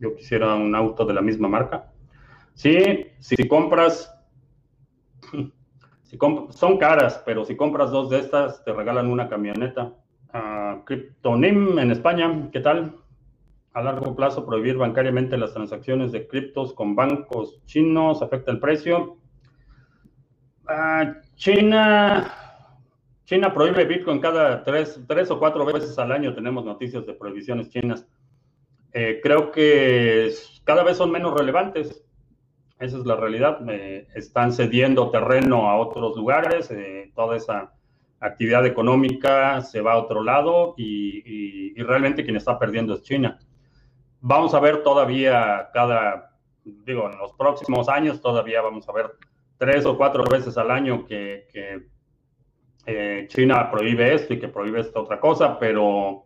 [0.00, 1.92] Yo quisiera un auto de la misma marca.
[2.54, 4.12] Sí, si compras,
[6.02, 6.18] si
[6.50, 9.94] son caras, pero si compras dos de estas, te regalan una camioneta.
[10.34, 12.96] Uh, Cryptonim en España, ¿qué tal?
[13.72, 19.16] A largo plazo, prohibir bancariamente las transacciones de criptos con bancos chinos afecta el precio.
[20.64, 22.49] Uh, China,
[23.30, 26.34] China prohíbe Bitcoin cada tres, tres, o cuatro veces al año.
[26.34, 28.04] Tenemos noticias de prohibiciones chinas.
[28.92, 30.32] Eh, creo que
[30.64, 32.04] cada vez son menos relevantes.
[32.80, 33.60] Esa es la realidad.
[34.16, 36.72] están cediendo terreno a otros lugares.
[36.72, 37.72] Eh, toda esa
[38.18, 41.22] actividad económica se va a otro lado y,
[41.78, 43.38] y, realmente quien está perdiendo es China.
[44.20, 49.12] Vamos a ver todavía cada, digo, en los próximos años todavía vamos a ver
[49.56, 51.86] tres o cuatro veces al año que, que
[52.86, 56.24] eh, China prohíbe esto y que prohíbe esta otra cosa, pero,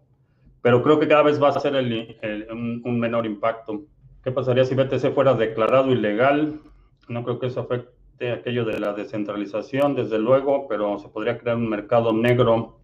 [0.63, 3.85] pero creo que cada vez va a ser un, menor impacto.
[4.23, 6.61] ¿Qué pasaría si BTC fuera declarado ilegal?
[7.09, 11.57] No creo que eso afecte aquello de la descentralización, desde luego, pero se podría crear
[11.57, 12.79] un mercado negro,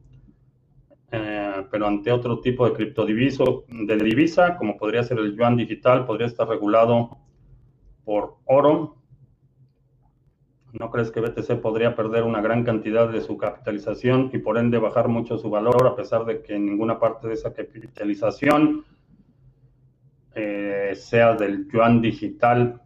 [1.12, 6.05] eh, pero ante otro tipo de criptodiviso, de divisa, como podría ser el yuan digital,
[6.05, 7.18] podría estar regulado
[8.05, 8.99] por oro
[10.73, 14.79] ¿No crees que BTC podría perder una gran cantidad de su capitalización y por ende
[14.79, 18.85] bajar mucho su valor a pesar de que ninguna parte de esa capitalización
[20.35, 22.81] eh, sea del yuan digital?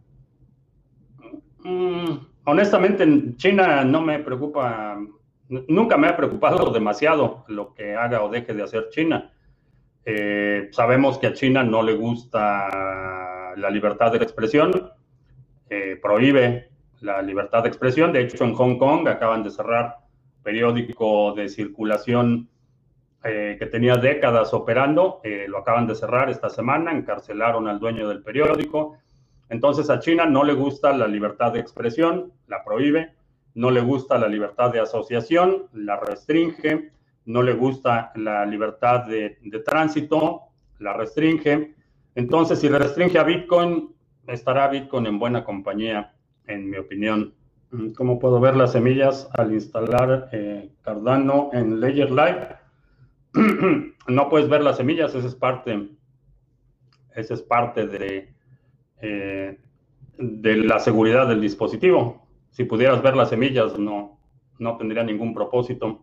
[1.63, 4.97] Mm, honestamente, en China no me preocupa
[5.47, 9.31] nunca me ha preocupado demasiado lo que haga o deje de hacer China.
[10.03, 14.91] Eh, sabemos que a China no le gusta la libertad de expresión,
[15.69, 16.69] eh, prohíbe
[17.01, 18.11] la libertad de expresión.
[18.11, 19.97] De hecho, en Hong Kong acaban de cerrar
[20.43, 22.49] periódico de circulación
[23.23, 28.21] eh, que tenía décadas operando, lo acaban de cerrar esta semana, encarcelaron al dueño del
[28.21, 28.97] periódico.
[29.49, 33.13] Entonces a China no le gusta la libertad de expresión, la prohíbe,
[33.55, 36.91] no le gusta la libertad de asociación, la restringe,
[37.25, 40.41] no le gusta la libertad de, tránsito,
[40.79, 41.73] la restringe.
[42.15, 43.93] Entonces, si restringe a Bitcoin,
[44.27, 46.13] estará Bitcoin en buena compañía,
[46.47, 47.33] en mi opinión.
[47.71, 52.47] Mm, ¿Cómo puedo ver las semillas al instalar eh, Cardano en Ledger Live?
[54.07, 55.89] no puedes ver las semillas, esa es parte,
[57.15, 58.33] esa es parte de,
[59.01, 59.59] eh,
[60.17, 62.27] de la seguridad del dispositivo.
[62.51, 64.19] Si pudieras ver las semillas, no,
[64.59, 66.01] no tendría ningún propósito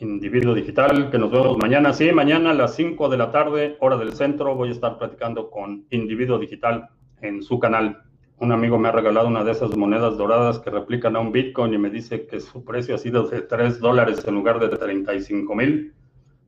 [0.00, 1.92] individuo digital, que nos vemos mañana.
[1.92, 5.50] Sí, mañana a las 5 de la tarde, hora del centro, voy a estar platicando
[5.50, 6.88] con individuo digital
[7.20, 8.02] en su canal.
[8.38, 11.72] Un amigo me ha regalado una de esas monedas doradas que replican a un Bitcoin
[11.72, 15.54] y me dice que su precio ha sido de 3 dólares en lugar de 35
[15.54, 15.94] mil.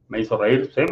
[0.08, 0.82] Me hizo reír, sí.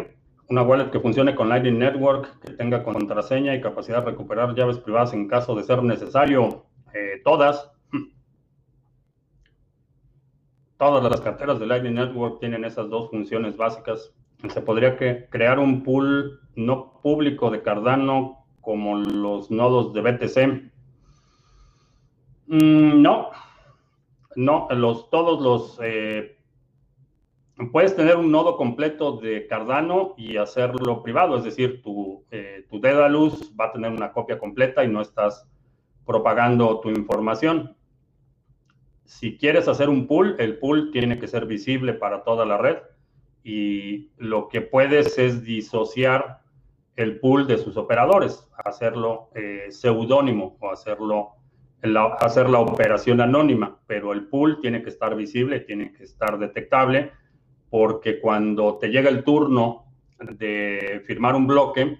[0.47, 4.79] Una wallet que funcione con Lightning Network, que tenga contraseña y capacidad de recuperar llaves
[4.79, 6.65] privadas en caso de ser necesario.
[6.93, 7.71] Eh, todas,
[10.77, 14.13] todas las carteras de Lightning Network tienen esas dos funciones básicas.
[14.47, 20.74] Se podría que crear un pool no público de Cardano como los nodos de BTC.
[22.47, 23.31] Mm, no,
[24.35, 25.79] no, los, todos los...
[25.83, 26.37] Eh,
[27.71, 32.79] puedes tener un nodo completo de Cardano y hacerlo privado, es decir, tu, eh, tu
[32.79, 35.47] Dedalus va a tener una copia completa y no estás
[36.05, 37.75] propagando tu información.
[39.05, 42.77] Si quieres hacer un pool, el pool tiene que ser visible para toda la red
[43.43, 46.41] y lo que puedes es disociar
[46.95, 51.35] el pool de sus operadores, hacerlo eh, seudónimo o hacerlo
[52.19, 57.11] hacer la operación anónima, pero el pool tiene que estar visible, tiene que estar detectable,
[57.69, 59.85] porque cuando te llega el turno
[60.19, 61.97] de firmar un bloque,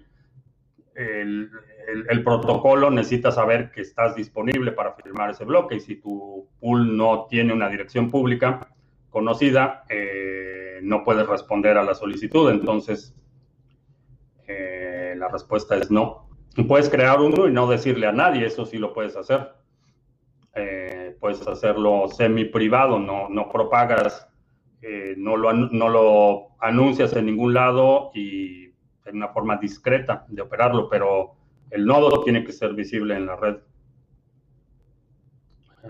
[0.95, 6.95] el, protocolo necesita saber que estás disponible para firmar ese bloque y si tu pool
[6.95, 8.67] no tiene una dirección pública
[9.09, 12.49] conocida, eh, no puedes responder a la solicitud.
[12.49, 13.15] Entonces,
[14.47, 16.29] eh, la respuesta es no.
[16.67, 19.51] Puedes crear uno y no decirle a nadie, eso sí lo puedes hacer.
[20.55, 24.27] Eh, puedes hacerlo semi privado, no, no propagas,
[25.17, 28.65] no, lo, no lo anuncias en ningún lado y
[29.05, 31.35] en una forma discreta de operarlo, pero
[31.71, 33.57] el nodo tiene que ser visible en la red.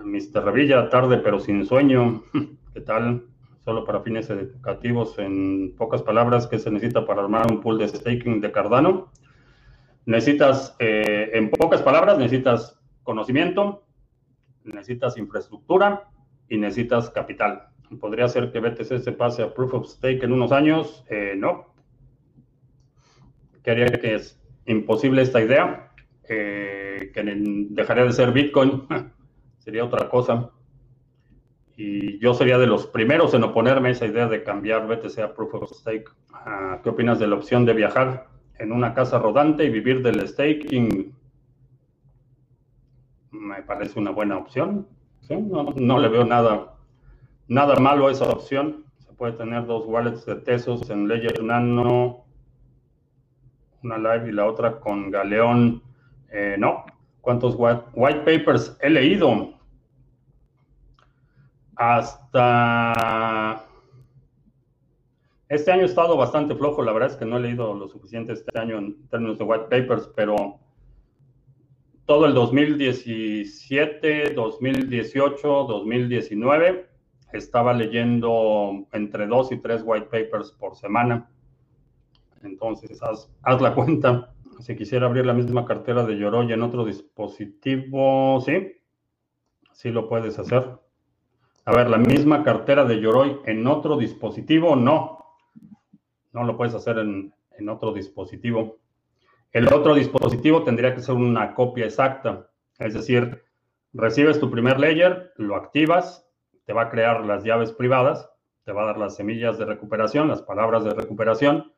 [0.03, 0.43] Mr.
[0.43, 2.23] Revilla, tarde pero sin sueño.
[2.73, 3.25] ¿Qué tal?
[3.63, 7.87] Solo para fines educativos, en pocas palabras, ¿qué se necesita para armar un pool de
[7.87, 9.11] staking de Cardano?
[10.05, 13.84] Necesitas, eh, en pocas palabras, necesitas conocimiento,
[14.65, 16.09] necesitas infraestructura
[16.49, 17.69] y necesitas capital.
[17.99, 21.05] ¿Podría ser que BTC se pase a Proof of Stake en unos años?
[21.09, 21.73] Eh, no.
[23.63, 24.39] ¿Qué haría que es?
[24.65, 25.91] imposible esta idea,
[26.27, 27.23] eh, que
[27.69, 28.87] dejaría de ser Bitcoin,
[29.59, 30.51] sería otra cosa.
[31.77, 35.33] Y yo sería de los primeros en oponerme a esa idea de cambiar BTC a
[35.33, 36.05] Proof of Stake.
[36.33, 40.25] Ah, ¿Qué opinas de la opción de viajar en una casa rodante y vivir del
[40.25, 41.13] staking?
[43.39, 44.87] Me parece una buena opción.
[45.29, 46.75] No, le veo nada,
[47.47, 48.85] nada malo a esa opción.
[48.99, 52.25] Se puede tener dos wallets de Tesos en Ledger Nano
[53.85, 55.81] una live y la otra con Galeón.
[56.31, 56.85] Eh, no,
[57.21, 59.53] ¿cuántos white, papers he leído?
[61.75, 63.63] Hasta
[65.47, 68.33] este año he estado bastante flojo, la verdad es que no he leído lo suficiente
[68.33, 70.59] este año en términos de white papers, pero
[72.05, 76.89] todo el 2017, 2018, 2019
[77.33, 81.29] estaba leyendo entre dos y tres white papers por semana.
[82.43, 84.33] Entonces, haz, la cuenta.
[84.59, 88.73] Si quisiera abrir la misma cartera de Yoroi en otro dispositivo, ¿sí?
[89.73, 90.79] Sí lo puedes hacer.
[91.65, 95.25] A ver, la misma cartera de Yoroi en otro dispositivo, no.
[96.31, 98.77] No lo puedes hacer en, en otro dispositivo.
[99.55, 102.49] El otro dispositivo tendría que ser una copia exacta.
[102.77, 103.41] Es decir,
[103.93, 106.29] recibes tu primer layer, lo activas,
[106.65, 108.29] te va a crear las llaves privadas,
[108.65, 111.71] te va a dar las semillas de recuperación, las palabras de recuperación,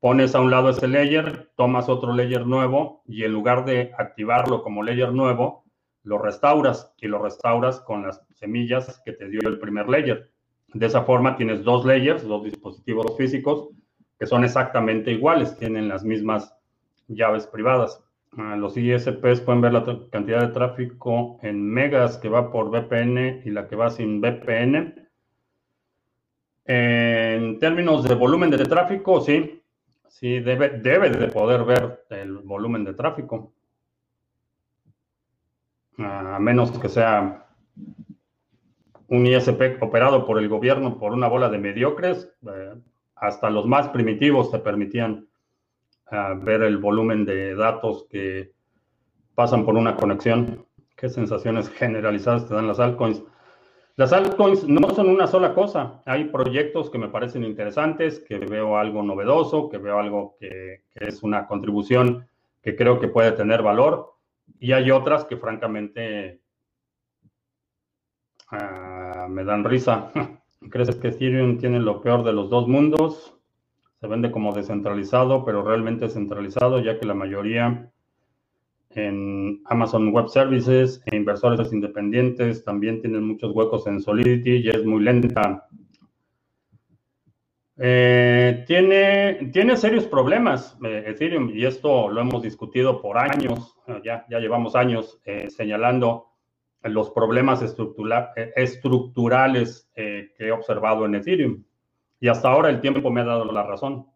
[0.00, 4.62] pones a un lado ese layer, tomas otro layer nuevo y en lugar de activarlo
[4.62, 5.64] como layer nuevo,
[6.04, 10.30] lo restauras y lo restauras con las semillas que te dio el primer layer.
[10.68, 13.68] De esa forma tienes dos layers, dos dispositivos físicos
[14.18, 16.57] que son exactamente iguales, tienen las mismas
[17.08, 18.02] llaves privadas.
[18.36, 23.42] Ah, los ISPs pueden ver la cantidad de tráfico en megas que va por VPN
[23.44, 25.08] y la que va sin VPN.
[26.66, 29.62] En términos de volumen de tráfico, sí,
[30.08, 33.54] sí, debe, debe de poder ver el volumen de tráfico.
[35.96, 37.46] A menos que sea
[39.08, 42.74] un ISP operado por el gobierno por una bola de mediocres, eh,
[43.16, 45.27] hasta los más primitivos te permitían
[46.10, 48.52] ver el volumen de datos que
[49.34, 50.66] pasan por una conexión.
[50.96, 53.22] ¿Qué sensaciones generalizadas te dan las altcoins?
[53.96, 56.02] Las altcoins no son una sola cosa.
[56.06, 61.08] Hay proyectos que me parecen interesantes, que veo algo novedoso, que veo algo que, que
[61.08, 62.26] es una contribución
[62.62, 64.14] que creo que puede tener valor.
[64.60, 66.40] Y hay otras que francamente
[68.50, 70.10] Ah, me dan risa.
[70.70, 73.37] ¿Crees que Ethereum tiene lo peor de los dos mundos?
[74.00, 77.90] Se vende como descentralizado, pero realmente centralizado, ya que la mayoría
[78.90, 84.84] en Amazon Web Services e inversores independientes también tienen muchos huecos en Solidity y es
[84.84, 85.68] muy lenta.
[87.76, 94.26] Eh, tiene, tiene serios problemas eh, Ethereum y esto lo hemos discutido por años, ya,
[94.28, 96.28] ya llevamos años eh, señalando
[96.82, 101.64] los problemas eh, estructurales eh, que he observado en Ethereum.
[102.20, 104.06] Y hasta ahora el tiempo me ha dado la razón.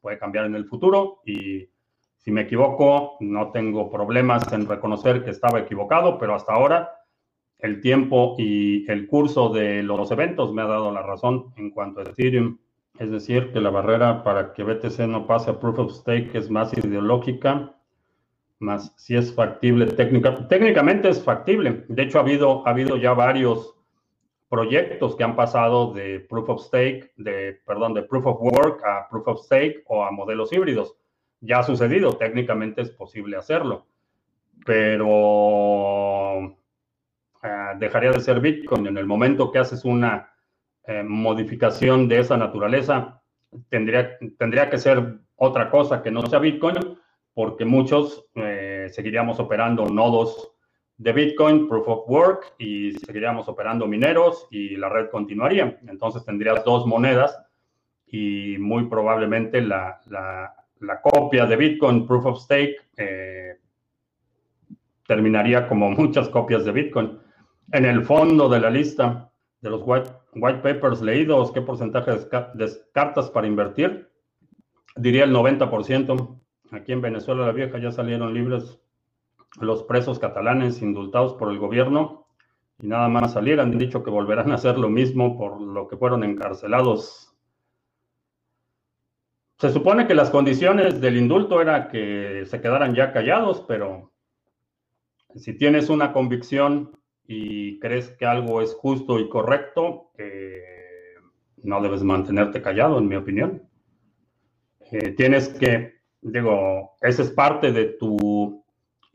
[0.00, 1.68] Puede cambiar en el futuro y
[2.16, 6.90] si me equivoco, no tengo problemas en reconocer que estaba equivocado, pero hasta ahora
[7.58, 12.00] el tiempo y el curso de los eventos me ha dado la razón en cuanto
[12.00, 12.58] a Ethereum.
[12.98, 16.50] Es decir, que la barrera para que BTC no pase a Proof of Stake es
[16.50, 17.74] más ideológica
[18.64, 20.48] más si es factible técnica.
[20.48, 21.84] Técnicamente es factible.
[21.88, 23.74] De hecho, ha habido, ha habido ya varios
[24.54, 29.08] proyectos que han pasado de proof of stake, de, perdón, de proof of work a
[29.10, 30.96] proof of stake o a modelos híbridos.
[31.40, 33.88] Ya ha sucedido, técnicamente es posible hacerlo,
[34.64, 36.38] pero
[37.42, 38.86] eh, dejaría de ser Bitcoin.
[38.86, 40.32] En el momento que haces una
[40.86, 43.20] eh, modificación de esa naturaleza,
[43.68, 46.96] tendría, tendría que ser otra cosa que no sea Bitcoin
[47.34, 50.53] porque muchos eh, seguiríamos operando nodos
[50.96, 55.78] de Bitcoin, Proof of Work, y seguiríamos operando mineros y la red continuaría.
[55.88, 57.36] Entonces tendrías dos monedas
[58.06, 60.00] y muy probablemente la,
[61.02, 63.58] copia de Bitcoin, Proof of Stake, eh,
[65.06, 67.18] terminaría como muchas copias de Bitcoin.
[67.72, 69.30] En el fondo de la lista
[69.60, 72.12] de los white, white papers leídos, ¿qué porcentaje
[72.54, 74.08] descartas para invertir?
[74.96, 76.40] Diría el 90%.
[76.70, 78.78] Aquí en Venezuela la Vieja ya salieron libres
[79.60, 82.26] los presos catalanes indultados por el gobierno
[82.80, 85.96] y nada más salir han dicho que volverán a hacer lo mismo por lo que
[85.96, 87.34] fueron encarcelados.
[89.58, 94.12] Se supone que las condiciones del indulto era que se quedaran ya callados, pero
[95.36, 101.14] si tienes una convicción y crees que algo es justo y correcto, eh,
[101.62, 103.62] no debes mantenerte callado, en mi opinión.
[104.90, 105.94] Eh, tienes que
[106.24, 108.63] digo, esa es parte de tu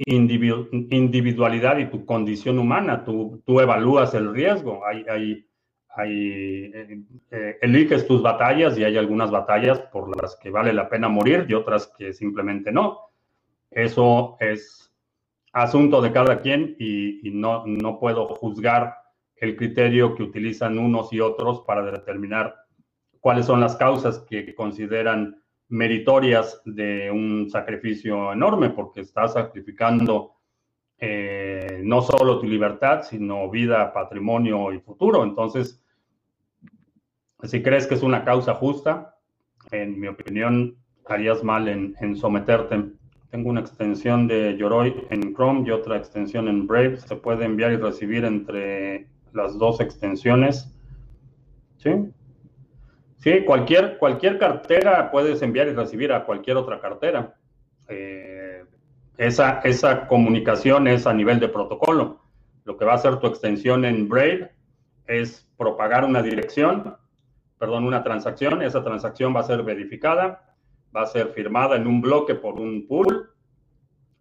[0.06, 3.04] individualidad y tu condición humana.
[3.04, 4.86] Tú, tú evalúas el riesgo.
[4.86, 5.46] Hay, hay,
[5.90, 10.90] hay eh, eh, eliges tus batallas y hay algunas batallas por las que vale la
[10.90, 13.10] pena morir y otras que simplemente no.
[13.70, 14.92] Eso es
[15.52, 18.96] asunto de cada quien y, y no, no puedo juzgar
[19.36, 22.56] el criterio que utilizan unos y otros para determinar
[23.20, 30.34] cuáles son las causas que consideran meritorias de un sacrificio enorme, porque estás sacrificando
[30.98, 35.24] eh, no solo tu libertad, sino vida, patrimonio y futuro.
[35.24, 35.82] Entonces,
[37.44, 39.16] si crees que es una causa justa,
[39.72, 42.84] en mi opinión, harías mal en, en someterte.
[43.30, 46.98] Tengo una extensión de Yoroi en Chrome y otra extensión en Brave.
[46.98, 50.76] Se puede enviar y recibir entre las dos extensiones.
[51.78, 51.92] ¿Sí?
[53.20, 57.36] Sí, cualquier, cualquier cartera puedes enviar y recibir a cualquier otra cartera.
[57.90, 58.64] Eh,
[59.18, 62.22] esa, esa comunicación es a nivel de protocolo.
[62.64, 64.52] Lo que va a hacer tu extensión en Brave
[65.06, 66.96] es propagar una dirección,
[67.58, 68.62] perdón, una transacción.
[68.62, 70.56] Esa transacción va a ser verificada,
[70.96, 73.32] va a ser firmada en un bloque por un pool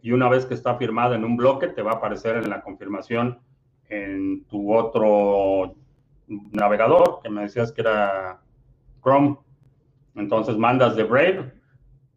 [0.03, 2.63] y una vez que está firmada en un bloque te va a aparecer en la
[2.63, 3.39] confirmación
[3.89, 5.77] en tu otro
[6.27, 8.41] navegador, que me decías que era
[9.09, 9.39] Chrome.
[10.17, 11.53] Entonces mandas de Brave,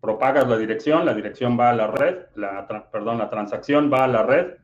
[0.02, 4.08] propagas la dirección, la dirección va a la red, la, perdón, la transacción va a
[4.08, 4.56] la red,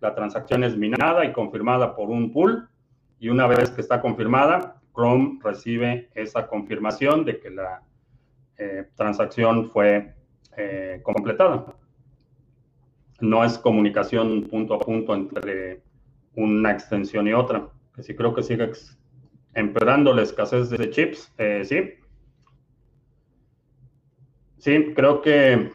[0.00, 2.68] la transacción es minada y confirmada por un pool
[3.20, 7.82] y una vez que está confirmada, Chrome recibe esa confirmación de que la
[8.96, 10.14] transacción fue
[11.02, 11.66] completada.
[13.20, 15.82] No es comunicación punto a punto entre
[16.34, 18.72] una extensión y otra, que sí creo que sigue
[19.56, 21.32] empeorando la escasez de chips,
[21.64, 21.94] sí.
[24.58, 25.72] Sí, creo que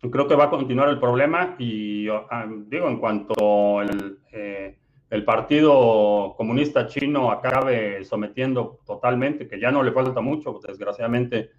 [0.00, 4.78] creo que va a continuar el problema y ah, digo, en cuanto el, eh,
[5.10, 11.50] el, Partido Comunista Chino acabe sometiendo totalmente, que ya no le falta mucho, desgraciadamente,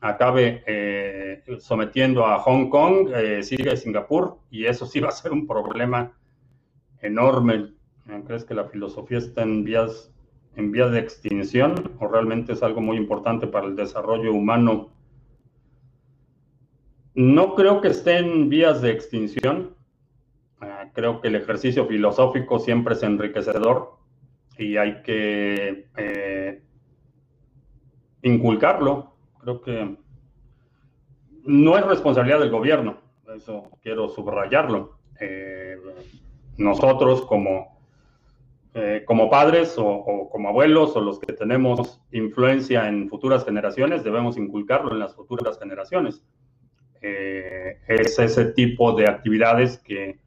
[0.00, 5.32] acabe eh, sometiendo a Hong Kong, eh, sigue Singapur, y eso sí va a ser
[5.32, 6.12] un problema
[7.00, 7.72] enorme.
[8.26, 10.12] ¿Crees que la filosofía está en vías,
[10.56, 14.90] en vías de extinción o realmente es algo muy importante para el desarrollo humano?
[17.14, 19.74] No creo que esté en vías de extinción.
[20.60, 23.96] Ah, creo que el ejercicio filosófico siempre es enriquecedor
[24.58, 26.62] y hay que eh,
[28.22, 29.14] inculcarlo.
[29.40, 29.96] Creo que
[31.44, 32.98] no es responsabilidad del gobierno,
[33.36, 34.98] eso quiero subrayarlo.
[35.20, 35.76] Eh,
[36.56, 37.73] nosotros como,
[38.74, 44.36] eh, como padres o, como abuelos o los que tenemos influencia en futuras generaciones debemos
[44.36, 46.22] inculcarlo en las futuras generaciones.
[47.06, 50.18] Eh, es ese tipo de actividades que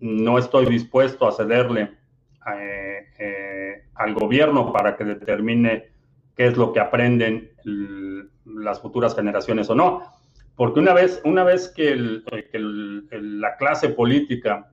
[0.00, 1.90] no estoy dispuesto a cederle
[2.54, 5.90] eh, eh, al gobierno para que determine
[6.36, 7.52] qué es lo que aprenden
[8.44, 10.02] las futuras generaciones o no.
[10.56, 14.70] Porque una vez, una vez que, la clase política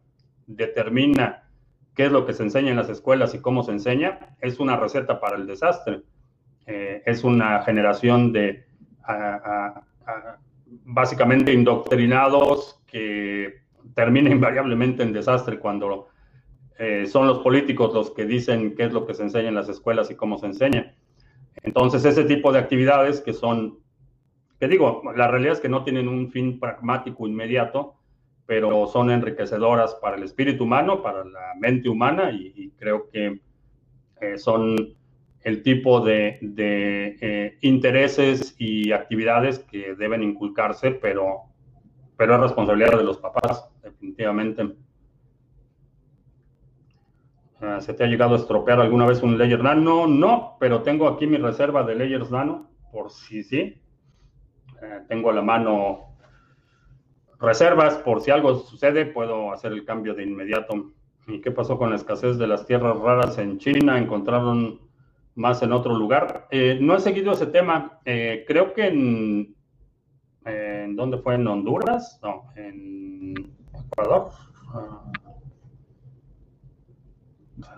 [0.48, 1.44] determina
[2.00, 4.78] qué es lo que se enseña en las escuelas y cómo se enseña, es una
[4.78, 6.04] receta para el desastre.
[6.66, 8.64] es una generación de
[10.86, 13.64] básicamente indoctrinados que
[13.96, 16.08] termina invariablemente en desastre cuando
[16.78, 19.68] eh, son los políticos los que dicen qué es lo que se enseña en las
[19.68, 20.96] escuelas y cómo se enseña.
[21.64, 23.80] Entonces, ese tipo de actividades que son,
[24.58, 27.99] que digo, la realidad es que no tienen un fin pragmático inmediato,
[28.50, 33.42] pero son enriquecedoras para el espíritu humano, para la mente humana y, creo que
[34.22, 34.76] eh, son
[35.44, 41.44] el tipo de, eh, intereses y actividades que deben inculcarse, pero,
[42.18, 44.76] pero es responsabilidad de los papás, definitivamente.
[47.62, 50.08] Ah, ¿Se te ha llegado a estropear alguna vez un Layers Nano?
[50.08, 53.80] No, pero tengo aquí mi reserva de Layers Nano, por si sí.
[54.82, 56.09] Eh, tengo a la mano
[57.40, 60.92] reservas, por si algo sucede, puedo hacer el cambio de inmediato.
[61.28, 63.98] ¿Y qué pasó con la escasez de las tierras raras en China?
[63.98, 64.80] Encontraron
[65.36, 66.48] más en otro lugar.
[66.52, 68.00] Eh, no he seguido ese tema.
[68.04, 69.56] Eh, creo que en,
[70.46, 70.96] en.
[70.96, 71.36] ¿Dónde fue?
[71.36, 72.20] ¿En Honduras?
[72.22, 73.36] No, en
[73.92, 74.32] Ecuador.
[74.74, 75.12] Ah.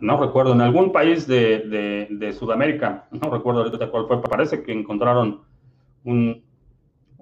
[0.01, 4.74] no recuerdo, en algún país de, de, Sudamérica, no recuerdo ahorita cuál fue, parece que
[4.74, 5.41] encontraron
[6.03, 6.43] un,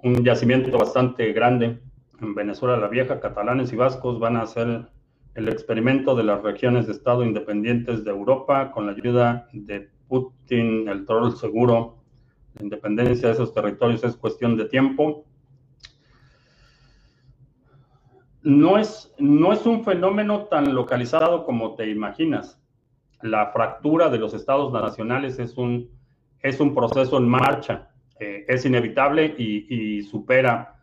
[0.02, 1.80] un yacimiento bastante grande
[2.22, 4.88] en Venezuela la Vieja, catalanes y vascos van a hacer
[5.36, 10.88] el experimento de las regiones de Estado independientes de Europa con la ayuda de Putin,
[10.90, 12.00] el troll seguro,
[12.56, 15.26] la independencia de esos territorios es cuestión de tiempo.
[18.42, 22.60] No es, no es un fenómeno tan localizado como te imaginas.
[23.22, 25.90] La fractura de los estados nacionales es un,
[26.42, 27.90] es un proceso en marcha,
[28.20, 30.79] eh, es inevitable y, supera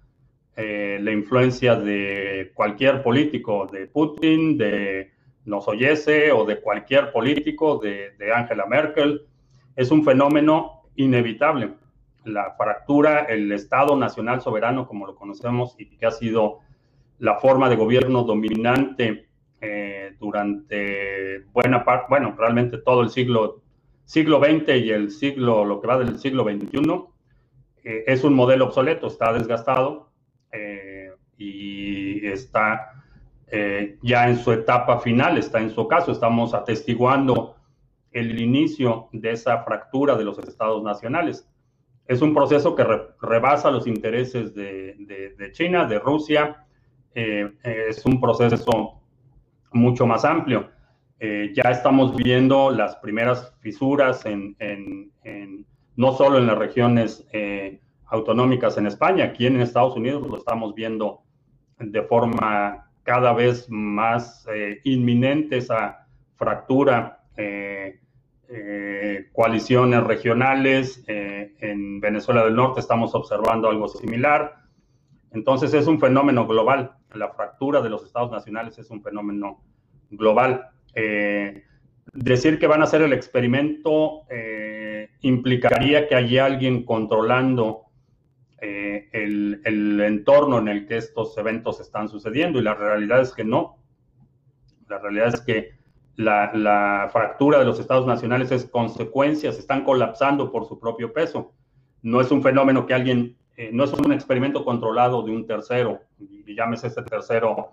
[0.57, 5.13] eh, la influencia de cualquier político, de Putin, de
[5.45, 9.27] nos oyese o de cualquier político, de, Angela Merkel.
[9.77, 11.75] Es un fenómeno inevitable.
[12.25, 16.61] La fractura, el Estado Nacional Soberano, como lo conocemos, y que ha sido
[17.19, 19.29] la forma de gobierno dominante
[19.61, 23.63] eh, durante buena parte, bueno, realmente todo el siglo,
[24.05, 27.05] siglo XX y el siglo, lo que va del siglo XXI,
[27.85, 30.06] eh, es un modelo obsoleto, está desgastado
[30.57, 32.97] eh, y está
[33.49, 37.57] eh, ya en su etapa final, está en su caso, estamos atestiguando
[38.11, 41.49] el inicio de esa fractura de los estados nacionales.
[42.07, 42.85] Es un proceso que
[43.21, 46.65] rebasa los intereses de, China, de Rusia,
[47.15, 49.01] eh, es un proceso
[49.73, 50.69] mucho más amplio.
[51.19, 54.57] Eh, ya estamos viendo las primeras fisuras en,
[55.97, 57.27] no solo en las regiones
[58.09, 61.23] autonómicas en España, aquí en Estados Unidos lo estamos viendo
[61.79, 68.01] de forma cada vez más eh, inminente esa fractura, eh,
[68.49, 71.05] eh, coaliciones regionales.
[71.07, 74.57] en Venezuela del Norte estamos observando algo similar.
[75.33, 76.97] Entonces es un fenómeno global.
[77.15, 79.63] La fractura de los estados nacionales es un fenómeno
[80.11, 80.69] global.
[82.13, 84.23] decir que van a hacer el experimento
[85.21, 87.86] implicaría que haya alguien controlando
[88.61, 93.45] el, el, entorno en el que estos eventos están sucediendo y la realidad es que
[93.45, 93.79] no.
[94.89, 95.77] La realidad es que
[96.17, 101.53] la, fractura de los estados nacionales es consecuencia, se están colapsando por su propio peso.
[102.03, 106.01] No es un fenómeno que alguien, eh, no es un experimento controlado de un tercero,
[106.19, 107.71] y, llámese ese tercero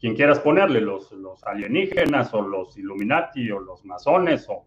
[0.00, 4.64] quien quieras ponerle, los, los alienígenas o los Illuminati o los masones o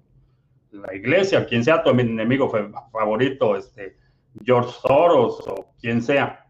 [0.72, 2.49] la iglesia, quien sea tu enemigo
[2.91, 3.97] favorito, este,
[4.44, 6.46] George Soros o quien sea.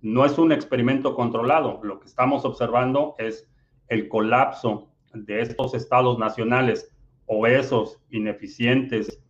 [0.00, 1.80] No es un experimento controlado.
[1.82, 3.48] Lo que estamos observando es
[3.88, 6.94] el colapso de estos estados nacionales
[7.26, 9.22] obesos, ineficientes,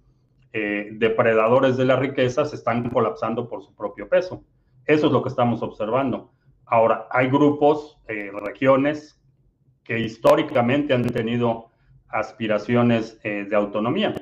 [0.52, 4.44] eh, depredadores de la riqueza, se están colapsando por su propio peso.
[4.86, 6.32] Eso es lo que estamos observando.
[6.64, 9.20] Ahora, hay grupos, eh, regiones
[9.84, 11.70] que históricamente han tenido
[12.08, 14.14] aspiraciones eh, de autonomía.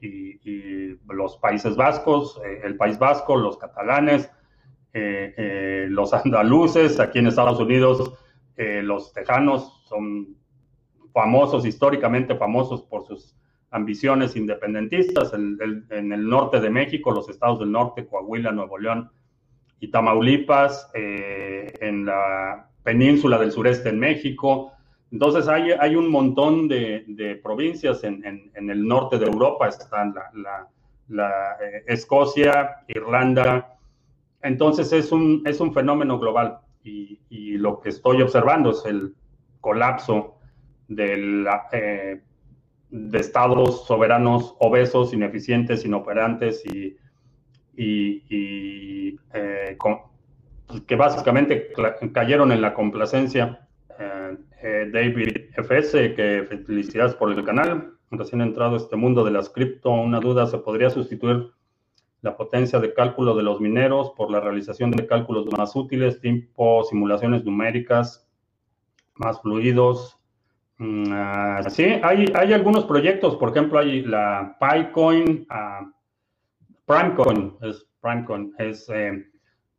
[0.00, 4.30] Y, los Países Vascos, el País Vasco, los catalanes,
[4.92, 8.12] los andaluces, aquí en Estados Unidos,
[8.56, 10.36] los tejanos son
[11.12, 13.36] famosos, históricamente famosos por sus
[13.70, 19.10] ambiciones independentistas, en el norte de México, los estados del norte, Coahuila, Nuevo León
[19.80, 24.72] y Tamaulipas, eh, en la península del sureste en México.
[25.12, 30.14] Entonces hay, hay un montón de, provincias en, el norte de Europa, están
[31.08, 33.76] la, eh, Escocia, Irlanda.
[34.42, 39.14] Entonces es un, es un fenómeno global y, y lo que estoy observando es el
[39.60, 40.36] colapso
[40.90, 42.20] de, eh,
[42.90, 46.96] de estados soberanos obesos, ineficientes, inoperantes y,
[47.76, 49.78] y, eh,
[50.86, 51.68] que básicamente
[52.12, 53.66] cayeron en la complacencia.
[54.00, 57.94] Eh, David FS, que felicidades por el canal.
[58.10, 61.52] Recién entrado a este mundo de las cripto, una duda, ¿se podría sustituir
[62.22, 66.82] la potencia de cálculo de los mineros por la realización de cálculos más útiles, tipo
[66.84, 68.28] simulaciones numéricas
[69.14, 70.20] más fluidos,
[70.80, 75.92] Mm, ah, sí, hay, algunos proyectos, por ejemplo, hay la PyCoin, uh,
[76.86, 79.26] PrimeCoin, es PrimeCoin, es eh,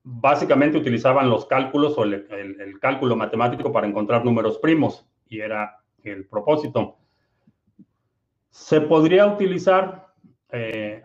[0.04, 6.26] básicamente utilizaban los cálculos o el, cálculo matemático para encontrar números primos y era el
[6.26, 6.97] propósito.
[8.49, 10.08] Se podría utilizar,
[10.52, 11.04] eh,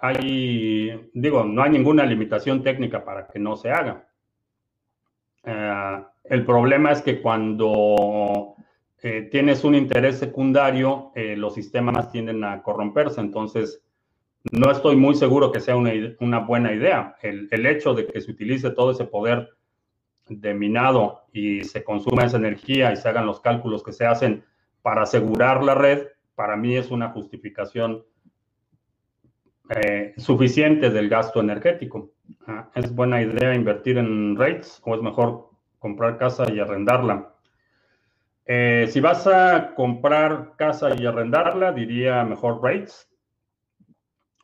[1.13, 4.09] digo, no hay ninguna limitación técnica para que no se haga.
[5.45, 8.57] Eh, el problema es que cuando
[9.03, 13.21] eh, tienes un interés secundario, eh, los sistemas tienden a corromperse.
[13.21, 13.83] Entonces,
[14.53, 17.17] no estoy muy seguro que sea una, buena idea.
[17.23, 19.51] El, hecho de que se utilice todo ese poder
[20.29, 24.45] de minado y se consuma esa energía y se hagan los cálculos que se hacen
[24.83, 28.05] para asegurar la red, para mí es una justificación
[29.71, 32.13] eh, suficiente del gasto energético.
[32.47, 37.33] Ah, ¿Es buena idea invertir en rates o es mejor comprar casa y arrendarla?
[38.45, 43.09] Eh, si vas a comprar casa y arrendarla, diría mejor rates.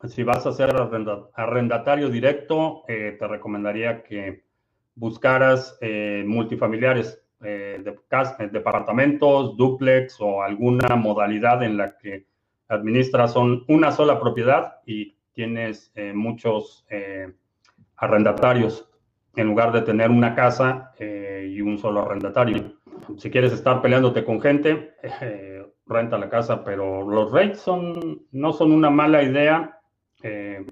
[0.07, 0.75] Si vas a ser
[1.35, 4.43] arrendatario directo, eh, te recomendaría que
[4.95, 7.83] buscaras eh, multifamiliares, de
[8.53, 12.25] departamentos, duplex o alguna modalidad en la que
[12.69, 16.87] administras una sola propiedad y tienes muchos
[17.97, 18.89] arrendatarios
[19.35, 22.77] en lugar de tener una casa y un solo arrendatario
[23.17, 28.53] si quieres estar peleándote con gente, eh, renta la casa, pero los rates son, no
[28.53, 29.79] son una mala idea.
[30.23, 30.65] Eh,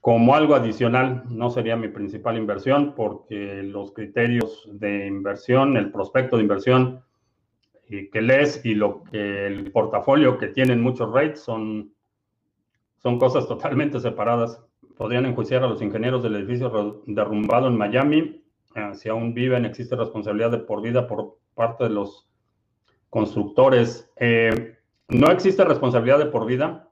[0.00, 6.36] como algo adicional, no sería mi principal inversión porque los criterios de inversión, el prospecto
[6.36, 7.02] de inversión
[7.88, 11.92] que lees y lo que el portafolio que tienen muchos rates son,
[12.98, 14.60] son cosas totalmente separadas.
[14.96, 18.42] Podrían enjuiciar a los ingenieros del edificio derrumbado en Miami
[18.76, 22.28] Ah, si aún viven, existe responsabilidad de por vida por parte de los
[23.08, 24.12] constructores.
[24.16, 24.76] Eh,
[25.08, 26.85] no existe responsabilidad de por vida.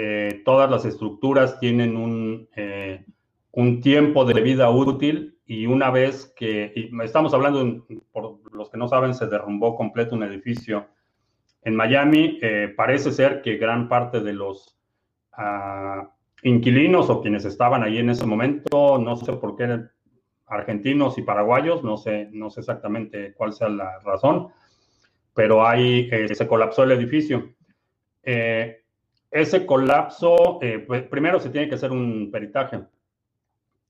[0.00, 3.04] Eh, todas las estructuras tienen un, eh,
[3.50, 6.72] un, tiempo de vida útil y una vez que,
[7.02, 10.86] estamos hablando, por los que no saben, se derrumbó completo un edificio
[11.62, 12.38] en Miami.
[12.76, 14.78] parece ser que gran parte de los
[15.32, 16.12] ah,
[16.44, 19.80] inquilinos o quienes estaban ahí en ese momento, no sé por qué
[20.46, 24.48] argentinos y paraguayos, no sé, no sé exactamente cuál sea la razón,
[25.34, 27.54] pero ahí eh, se colapsó el edificio.
[28.22, 28.84] Eh,
[29.30, 32.80] ese colapso, eh, pues, primero se tiene que hacer un peritaje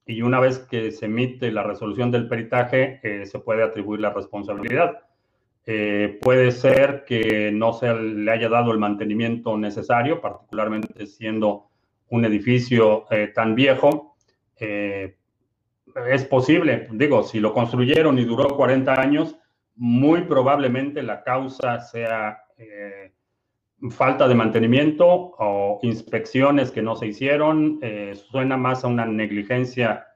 [0.07, 5.03] y una vez que se emite la resolución del peritaje, se puede atribuir la responsabilidad.
[5.71, 11.67] Eh, puede ser que no se le haya dado el mantenimiento necesario, particularmente siendo
[12.09, 14.17] un edificio eh, tan viejo.
[14.59, 15.15] Eh,
[16.09, 19.37] es posible, digo, si lo construyeron y duró 40 años,
[19.77, 22.45] muy probablemente la causa sea
[23.91, 27.81] falta de mantenimiento o inspecciones que no se hicieron.
[28.31, 30.07] suena más a una negligencia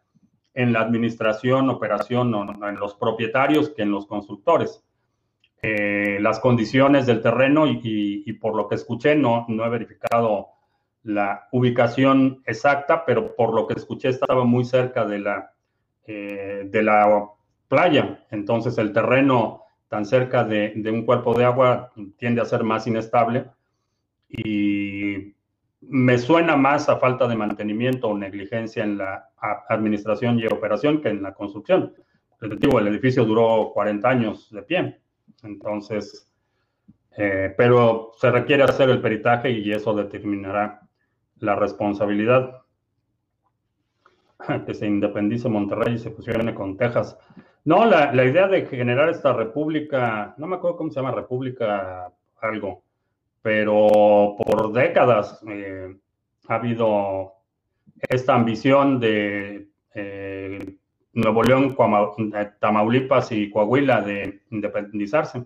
[0.55, 4.85] en la administración, operación o en los propietarios que en los constructores.
[5.65, 10.49] Eh, las condiciones del terreno y, por lo que escuché, no, no he verificado
[11.05, 15.53] la ubicación exacta, pero por lo que escuché estaba muy cerca de la,
[16.07, 17.29] eh, de la
[17.69, 18.25] playa.
[18.31, 22.87] Entonces el terreno tan cerca de, de, un cuerpo de agua tiende a ser más
[22.87, 23.45] inestable
[24.27, 25.35] y
[25.83, 29.29] me suena más a falta de mantenimiento o negligencia en la
[29.69, 31.93] administración y operación que en la construcción.
[32.41, 35.01] El, el edificio duró 40 años de pie.
[35.43, 36.27] Entonces,
[37.19, 40.89] eh, pero se requiere hacer el peritaje y eso determinará
[41.41, 42.63] la responsabilidad.
[44.67, 47.19] Que se independice Monterrey y se fusione con Texas.
[47.65, 52.83] No, la, idea de generar esta república, no me acuerdo cómo se llama, república algo,
[53.41, 55.97] pero por décadas eh,
[56.49, 57.35] ha habido
[58.09, 60.77] esta ambición de eh,
[61.13, 61.77] Nuevo León,
[62.59, 65.45] Tamaulipas y Coahuila de independizarse.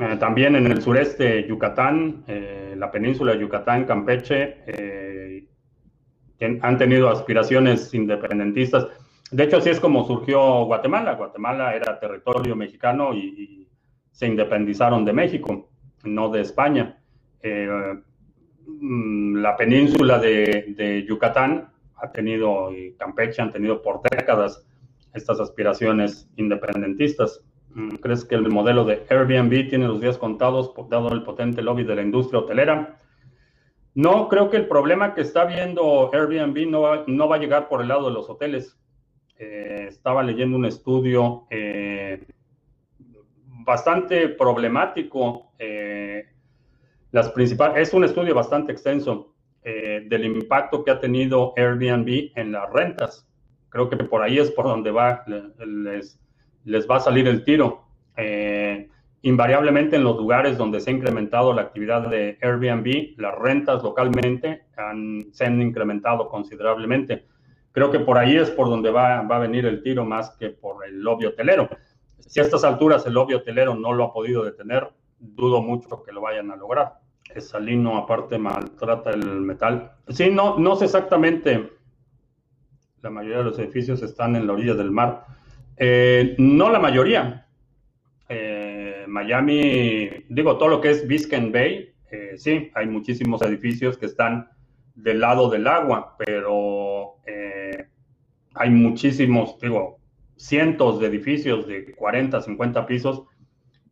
[0.00, 5.46] Eh, también en el sureste, Yucatán, eh, la península de Yucatán, Campeche, eh,
[6.62, 8.86] han tenido aspiraciones independentistas.
[9.30, 11.14] De hecho, así es como surgió Guatemala.
[11.14, 13.56] Guatemala era territorio mexicano y,
[14.12, 15.70] se independizaron de México,
[16.04, 17.00] no de España.
[18.66, 21.70] Mm, la península de Yucatán
[22.02, 24.66] ha tenido, y Campeche han tenido por décadas
[25.14, 27.42] estas aspiraciones independentistas.
[27.74, 31.84] Mm, ¿Crees que el modelo de Airbnb tiene los días contados dado el potente lobby
[31.84, 32.98] de la industria hotelera?
[33.94, 37.68] No, creo que el problema que está viendo Airbnb no va, no va a llegar
[37.68, 38.79] por el lado de los hoteles.
[39.42, 42.26] Eh, estaba leyendo un estudio eh,
[43.64, 45.52] bastante problemático.
[45.58, 46.26] Eh,
[47.10, 49.26] las principales, es un estudio bastante extenso.
[49.62, 53.28] Del impacto que ha tenido Airbnb en las rentas.
[53.68, 56.18] Creo que por ahí es por donde va, les,
[56.64, 57.84] les va a salir el tiro.
[59.20, 64.62] Invariablemente en los lugares donde se ha incrementado la actividad de Airbnb, las rentas localmente
[65.30, 67.26] se han incrementado considerablemente.
[67.72, 70.50] Creo que por ahí es por donde va, va a venir el tiro más que
[70.50, 71.68] por el lobby hotelero.
[72.18, 76.12] Si a estas alturas el lobby hotelero no lo ha podido detener, dudo mucho que
[76.12, 77.00] lo vayan a lograr
[77.38, 79.92] salino, aparte maltrata el metal.
[80.08, 81.70] Sí, no, no sé exactamente.
[83.02, 85.24] La mayoría de los edificios están en la orilla del mar.
[85.76, 87.46] Eh, no la mayoría.
[88.28, 94.06] Eh, Miami, digo, todo lo que es Biscayne Bay, eh, sí, hay muchísimos edificios que
[94.06, 94.50] están
[94.94, 97.16] del lado del agua, pero
[98.60, 99.98] hay muchísimos, digo,
[100.36, 103.22] cientos de edificios de 40, 50 pisos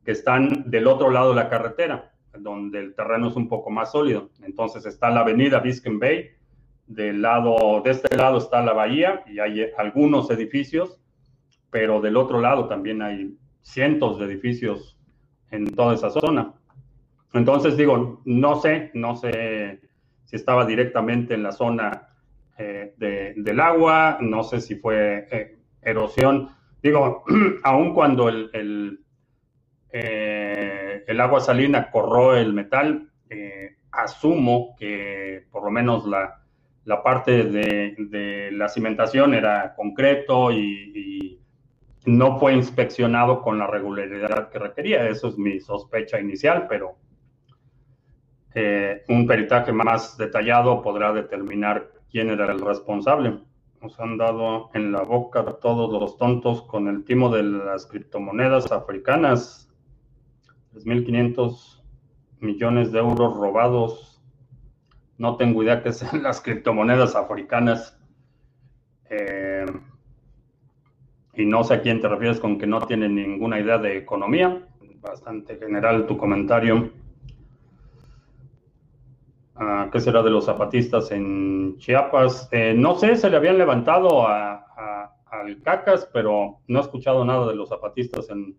[0.04, 2.12] que están del otro lado de la carretera
[2.42, 4.30] donde el terreno es un poco más sólido.
[4.42, 6.30] Entonces está la avenida Biscayne Bay,
[6.86, 11.00] del lado, de este lado está la bahía y hay algunos edificios,
[11.70, 14.98] pero del otro lado también hay cientos de edificios
[15.50, 16.54] en toda esa zona.
[17.34, 19.80] Entonces digo, no sé, no sé
[20.24, 22.07] si estaba directamente en la zona
[22.58, 22.94] eh,
[23.36, 26.50] del agua, no sé si fue eh, erosión.
[26.82, 27.24] Digo,
[27.62, 28.50] aun cuando el,
[29.90, 36.34] eh, el agua salina corroe el metal, eh, asumo que por lo menos la,
[37.02, 41.34] parte de, la cimentación era concreto y,
[42.06, 45.06] no fue inspeccionado con la regularidad que requería.
[45.10, 46.96] Eso es mi sospecha inicial, pero
[48.54, 53.40] eh, un peritaje más detallado podrá determinar quién era el responsable.
[53.80, 58.72] Nos han dado en la boca todos los tontos con el timo de las criptomonedas
[58.72, 59.68] africanas.
[60.74, 61.82] 3.500
[62.40, 64.20] millones de euros robados.
[65.16, 67.98] No tengo idea qué sean las criptomonedas africanas.
[69.10, 69.66] Eh,
[71.34, 74.66] y no sé a quién te refieres con que no tiene ninguna idea de economía.
[75.00, 76.90] Bastante general tu comentario.
[79.90, 82.48] ¿Qué será de los zapatistas en Chiapas?
[82.52, 84.64] Eh, no sé, se le habían levantado a,
[85.26, 88.56] al CACAS, pero no he escuchado nada de los zapatistas en,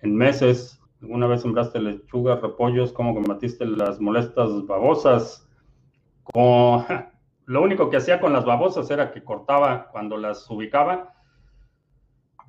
[0.00, 0.80] en meses.
[1.00, 2.92] ¿Alguna vez sembraste lechugas, repollos?
[2.92, 5.48] ¿Cómo combatiste las molestas babosas?
[6.34, 11.14] Lo único que hacía con las babosas era que cortaba cuando las ubicaba.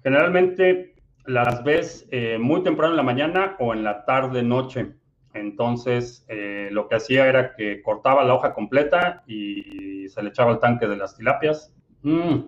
[0.04, 0.96] Generalmente
[1.26, 4.94] las ves eh, muy temprano en la mañana o en la tarde noche.
[5.34, 10.52] Entonces, eh, lo que hacía era que cortaba la hoja completa y se le echaba
[10.52, 11.74] el tanque de las tilapias.
[12.02, 12.46] Mm.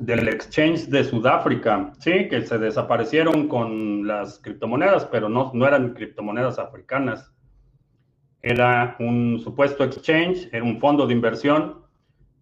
[0.00, 5.94] Del exchange de Sudáfrica, sí, que se desaparecieron con las criptomonedas, pero no, no eran
[5.94, 7.32] criptomonedas africanas.
[8.42, 11.82] Era un supuesto exchange, era un fondo de inversión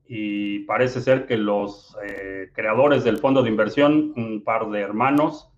[0.08, 5.50] y parece ser que los eh, creadores del fondo de inversión, un par de hermanos,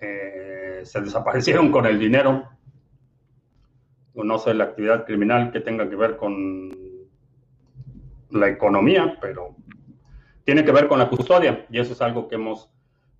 [0.00, 2.48] eh, se desaparecieron con el dinero.
[4.24, 6.70] No sé la actividad criminal que tenga que ver con
[8.30, 9.56] la economía, pero
[10.44, 12.70] tiene que ver con la custodia y eso es algo que hemos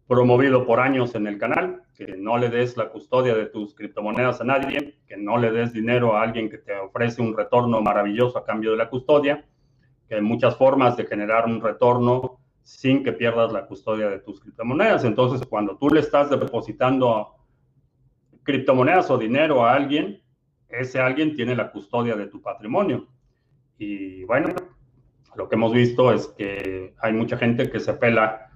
[0.06, 4.40] promovido por años en el canal, que no le des la custodia de tus criptomonedas
[4.40, 8.38] a nadie, que no le des dinero a alguien que te ofrece un retorno maravilloso
[8.38, 9.44] a cambio de la custodia
[10.08, 14.40] que hay muchas formas de generar un retorno sin que pierdas la custodia de tus
[14.40, 15.04] criptomonedas.
[15.04, 17.34] Entonces, cuando tú le estás depositando
[18.42, 20.22] criptomonedas o dinero a alguien,
[20.68, 23.08] ese alguien tiene la custodia de tu patrimonio.
[23.78, 24.54] Y bueno,
[25.36, 28.50] lo que hemos visto es que hay mucha gente que se pela,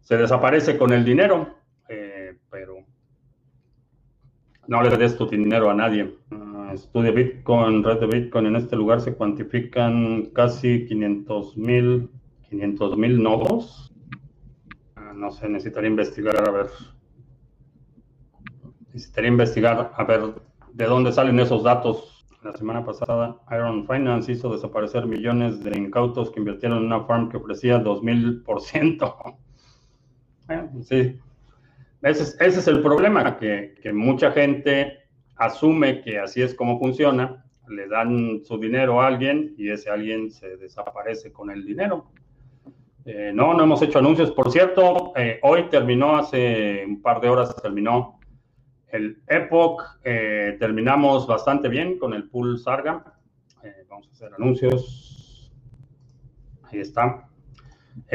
[0.00, 1.56] se desaparece con el dinero,
[1.88, 2.84] eh, pero
[4.66, 6.16] no le des tu dinero a nadie
[6.76, 12.10] estudia Bitcoin, red de Bitcoin, en este lugar se cuantifican casi 500 mil
[12.48, 13.92] 500 mil nodos.
[14.94, 16.66] Ah, no sé, necesitaría investigar a ver.
[18.92, 20.34] Necesitaría investigar a ver
[20.76, 22.26] de dónde salen esos datos.
[22.42, 27.30] La semana pasada, Iron Finance hizo desaparecer millones de incautos que invirtieron en una farm
[27.30, 29.36] que ofrecía 2000%.
[30.46, 31.18] Bueno, sí.
[32.02, 34.98] Ese es, ese es el problema, que, que mucha gente
[35.34, 40.30] asume que así es como funciona, le dan su dinero a alguien y ese alguien
[40.30, 42.12] se desaparece con el dinero.
[43.06, 44.30] Eh, no, no hemos hecho anuncios.
[44.30, 48.20] Por cierto, eh, hoy terminó, hace un par de horas terminó
[48.90, 49.82] el Epoch.
[50.04, 53.04] Eh, terminamos bastante bien con el pool Sarga.
[53.88, 55.52] vamos a hacer anuncios.
[56.64, 57.28] Ahí está.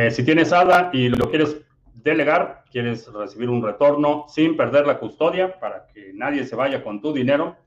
[0.09, 1.61] si tienes ADA y lo quieres
[2.03, 7.01] delegar, quieres recibir un retorno sin perder la custodia para que nadie se vaya con
[7.01, 7.57] tu dinero.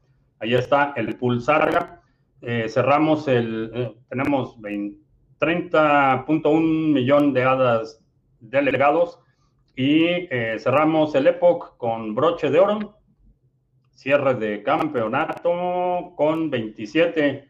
[0.40, 2.00] Ahí está el pool Sarga.
[2.40, 8.00] Eh, cerramos el, eh, tenemos 30.1 millón de hadas
[8.40, 9.20] delegados
[9.76, 12.98] y eh, cerramos el Epoch con broche de oro,
[13.92, 17.48] cierre de campeonato con 27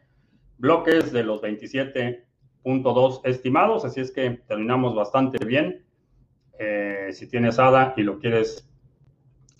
[0.59, 5.85] bloques de los 27.2 estimados, así es que terminamos bastante bien.
[6.59, 8.71] Eh, si tienes ADA y lo quieres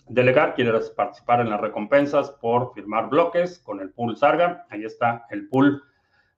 [0.07, 5.25] delegar, quieres participar en las recompensas por firmar bloques con el pool Sarga, ahí está
[5.29, 5.83] el pool.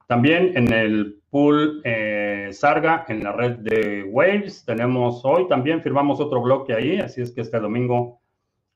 [0.08, 6.22] También en el pool eh, Sarga, en la red de Waves, tenemos hoy también firmamos
[6.22, 8.22] otro bloque ahí, así es que este domingo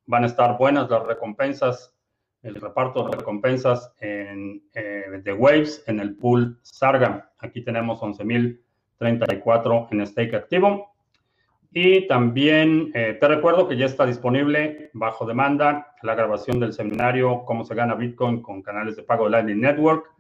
[0.05, 1.95] van a estar buenas las recompensas,
[2.43, 7.31] el reparto de recompensas en, eh, de Waves en el pool Sarga.
[7.39, 10.91] Aquí tenemos 11.034 en stake activo.
[11.73, 17.45] Y también eh, te recuerdo que ya está disponible bajo demanda la grabación del seminario
[17.45, 20.11] Cómo se gana Bitcoin con canales de pago de Lightning Network.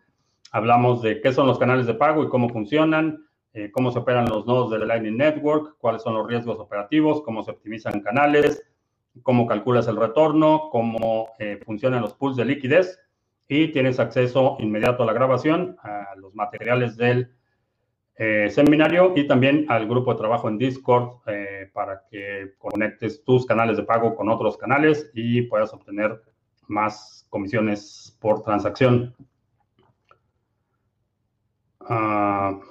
[0.51, 4.29] Hablamos de qué son los canales de pago y cómo funcionan, eh, cómo se operan
[4.29, 8.63] los nodos de Lightning Network, cuáles son los riesgos operativos, cómo se optimizan canales,
[9.23, 12.99] cómo calculas el retorno, cómo eh, funcionan los pools de liquidez
[13.47, 17.31] y tienes acceso inmediato a la grabación, a los materiales del
[18.15, 23.45] eh, seminario y también al grupo de trabajo en Discord eh, para que conectes tus
[23.45, 26.21] canales de pago con otros canales y puedas obtener
[26.67, 29.15] más comisiones por transacción.
[31.89, 32.61] Uh,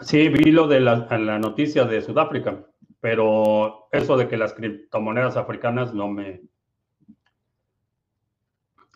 [0.00, 2.66] sí, vi lo de la, la, noticia de Sudáfrica,
[3.00, 6.42] pero eso de que las criptomonedas africanas no me,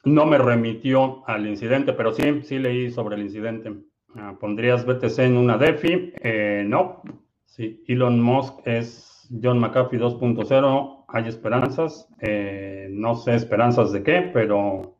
[0.05, 3.74] no me remitió al incidente, pero sí, sí leí sobre el incidente.
[4.16, 6.12] Ah, ¿Pondrías BTC en una DeFi?
[6.20, 7.03] Eh, no.
[7.47, 11.05] Sí, Elon Musk es John McAfee 2.0.
[11.09, 12.09] Hay esperanzas.
[12.20, 14.93] Eh, no sé esperanzas de qué, pero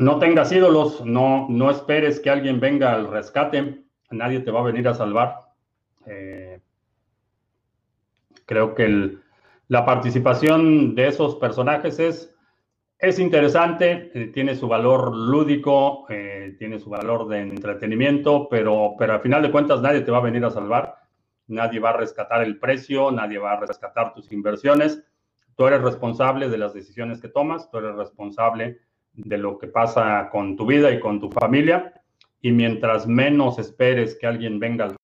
[0.00, 1.04] no tengas ídolos.
[1.04, 3.84] No, no esperes que alguien venga al rescate.
[4.10, 5.52] Nadie te va a venir a salvar.
[6.06, 6.60] Eh,
[8.46, 9.16] creo que
[9.68, 12.34] la participación de esos personajes es
[13.00, 19.14] es interesante, eh, tiene su valor lúdico, eh, tiene su valor de entretenimiento, pero, pero
[19.14, 20.96] al final de cuentas nadie te va a venir a salvar,
[21.46, 25.02] nadie va a rescatar el precio, nadie va a rescatar tus inversiones.
[25.56, 28.80] Tú eres responsable de las decisiones que tomas, tú eres responsable
[29.12, 31.92] de lo que pasa con tu vida y con tu familia.
[32.40, 34.94] Y mientras menos esperes que alguien venga